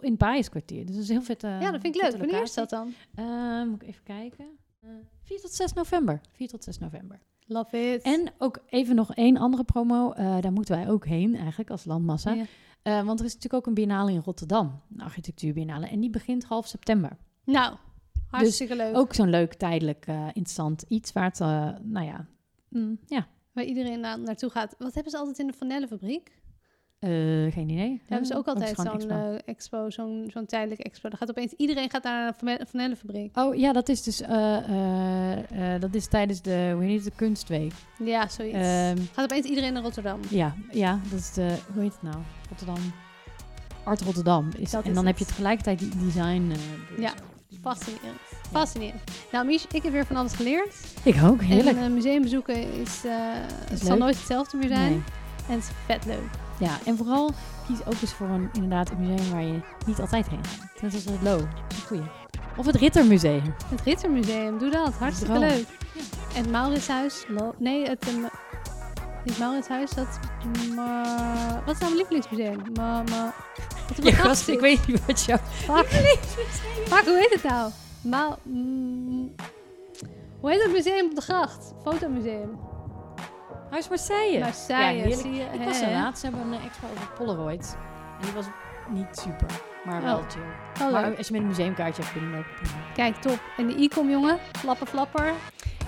[0.00, 0.86] in het Paaskwartier.
[0.86, 1.42] Dus dat is heel vet.
[1.42, 2.16] ja, dat vind ik leuk.
[2.16, 2.94] Wanneer is dat dan?
[3.68, 4.46] moet ik even kijken.
[4.80, 4.90] Eh
[5.22, 6.20] 4 tot 6 november.
[6.32, 7.20] 4 tot 6 november.
[7.46, 8.02] Love it.
[8.02, 10.12] En ook even nog één andere promo.
[10.12, 12.32] Eh, daar moeten wij ook heen eigenlijk als landmassa.
[12.32, 12.44] Ja.
[12.82, 14.80] Eh, want er is natuurlijk ook een biennale in Rotterdam.
[14.96, 15.86] Een architectuurbiennale.
[15.86, 17.16] En die begint half september.
[17.44, 17.76] Nou,
[18.30, 18.96] hartstikke leuk.
[18.96, 21.38] Ook zo'n leuk, tijdelijk, eh, interessant iets waar het,
[21.82, 22.26] nou ja,
[22.68, 24.74] mm, ja, Waar iedereen na naartoe gaat.
[24.78, 26.32] Wat hebben ze altijd in de Vanellenfabriek?
[27.04, 27.88] Eh, geen idee.
[27.88, 29.08] Daar hebben ze ook altijd zo'n expo.
[29.14, 31.08] eh, expo, zo'n zo'n tijdelijke expo.
[31.08, 33.38] Dan gaat opeens iedereen gaat naar de Van- Vanellenfabriek.
[33.38, 34.56] Oh ja, dat is dus, eh,
[35.80, 37.72] dat is tijdens de, hoe heet het, de kunstweek.
[38.04, 38.56] Ja, zoiets.
[38.56, 40.20] Ehm, gaat opeens iedereen naar Rotterdam.
[40.28, 42.16] ja, ja, dat is de, hoe heet het nou?
[42.48, 42.78] Rotterdam.
[43.84, 44.48] Art Rotterdam.
[44.58, 46.52] Is, Dat en is dan heb je tegelijkertijd die design.
[46.98, 47.12] Ja.
[47.62, 48.18] Fascinerend.
[48.52, 49.02] Fascinerend.
[49.32, 50.74] Nou, Mies, ik heb weer van alles geleerd.
[51.02, 51.76] Ik ook, heerlijk.
[51.76, 53.02] En een museum bezoeken is,
[53.70, 53.98] het zal leuk.
[53.98, 54.90] nooit hetzelfde meer zijn.
[54.90, 55.02] Nee.
[55.48, 56.30] En het is vet leuk.
[56.58, 57.30] Ja, en vooral
[57.66, 60.82] kies ook eens voor een, inderdaad een museum waar je niet altijd heen gaat.
[60.82, 61.40] Net als het Lo.
[61.86, 62.02] Goeie.
[62.56, 63.54] Of het Rittermuseum.
[63.68, 64.92] Het Rittermuseum, doe dat.
[64.94, 65.46] Hartstikke droom.
[65.48, 65.66] leuk.
[66.34, 67.24] En het Mauritshuis.
[67.28, 68.08] lo- Nee, het...
[68.08, 68.14] eh,
[69.24, 70.18] niet Mauritshuis, dat...
[70.74, 72.62] Maar, wat is nou mijn lievelingsmuseum?
[72.74, 73.34] Maar, maar,
[73.96, 75.40] wat Ja, gast, ik weet niet wat jou...
[75.50, 75.86] Fuck.
[76.90, 77.70] Fuck, hoe heet het nou?
[78.00, 79.34] Ma mm,
[80.40, 81.72] hoe heet het museum op de gracht?
[81.82, 82.58] Fotomuseum.
[83.74, 84.38] Huis Marseille.
[84.38, 85.20] Marseille, Ja, heerlijk.
[85.20, 85.44] zie je.
[85.52, 87.72] Ik was er laatst, ze hebben een expo over Polaroids.
[87.72, 88.44] En die was
[88.88, 89.46] niet super,
[89.84, 90.28] maar wel Oh.
[90.30, 90.86] chill.
[90.86, 92.38] Oh, maar als je met een museumkaartje hebt, prima.
[92.94, 93.38] Kijk, top.
[93.56, 94.38] En de e-com, jongen.
[94.58, 95.32] Flapper, flapper.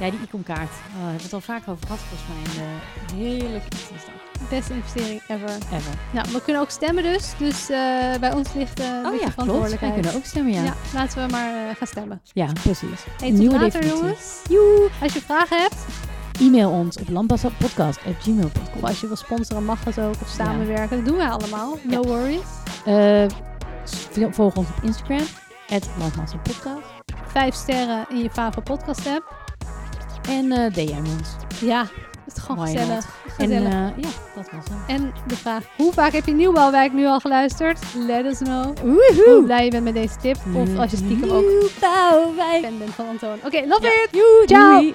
[0.01, 0.61] Ja, die icomkaart.
[0.61, 2.65] Oh, daar hebben we het al vaak over gehad, volgens mij.
[3.07, 4.49] de heerlijk iets is dat.
[4.51, 5.49] Beste investering ever.
[5.51, 5.95] Ever.
[6.13, 7.33] Nou, we kunnen ook stemmen dus.
[7.39, 9.21] Dus eh, bij ons ligt eh Oh ja, klopt.
[9.23, 9.93] Wij verantwoordelijkheid.
[9.95, 10.59] kunnen ook stemmen, ja.
[10.63, 10.65] Ja.
[10.65, 12.21] Ja, laten we maar gaan stemmen.
[12.63, 13.05] precies.
[13.19, 13.99] Hey, tot Nieuwe later, definitie.
[14.03, 14.41] jongens.
[14.49, 14.89] Joe!
[15.03, 15.77] Als je vragen hebt,
[16.41, 18.63] E-mail ons op landbouwpodcast.gmail.com.
[18.77, 20.15] of als je wil sponsoren, mag dat ook.
[20.23, 20.97] Of samenwerken.
[20.97, 21.79] Dat doen wij allemaal.
[21.83, 22.09] No Ja.
[22.09, 22.41] worries.
[22.85, 23.25] Eh,
[24.31, 25.27] volg ons op Instagram,
[25.99, 26.87] landmassa.podcast.
[27.27, 29.35] Vijf sterren in je favoriete podcast app.
[30.29, 31.29] En eh, DM ons.
[31.61, 31.81] Ja,
[32.25, 33.05] dat is gewoon Why gezellig.
[33.39, 33.73] En gezellig.
[33.73, 34.79] eh, ja, dat was hem.
[34.87, 37.79] En de vraag, hoe vaak heb je Nieuwbouwwijk nu al geluisterd?
[38.07, 38.79] Let us know.
[38.79, 40.37] Hoe blij je bent met deze tip.
[40.55, 42.65] Of als je stiekem ook Nieuwbouwwijk.
[42.65, 43.39] fan bent van Antoon.
[43.45, 43.91] Oké, love Ja.
[44.43, 44.49] it!
[44.49, 44.79] Ciao.
[44.81, 44.95] doei.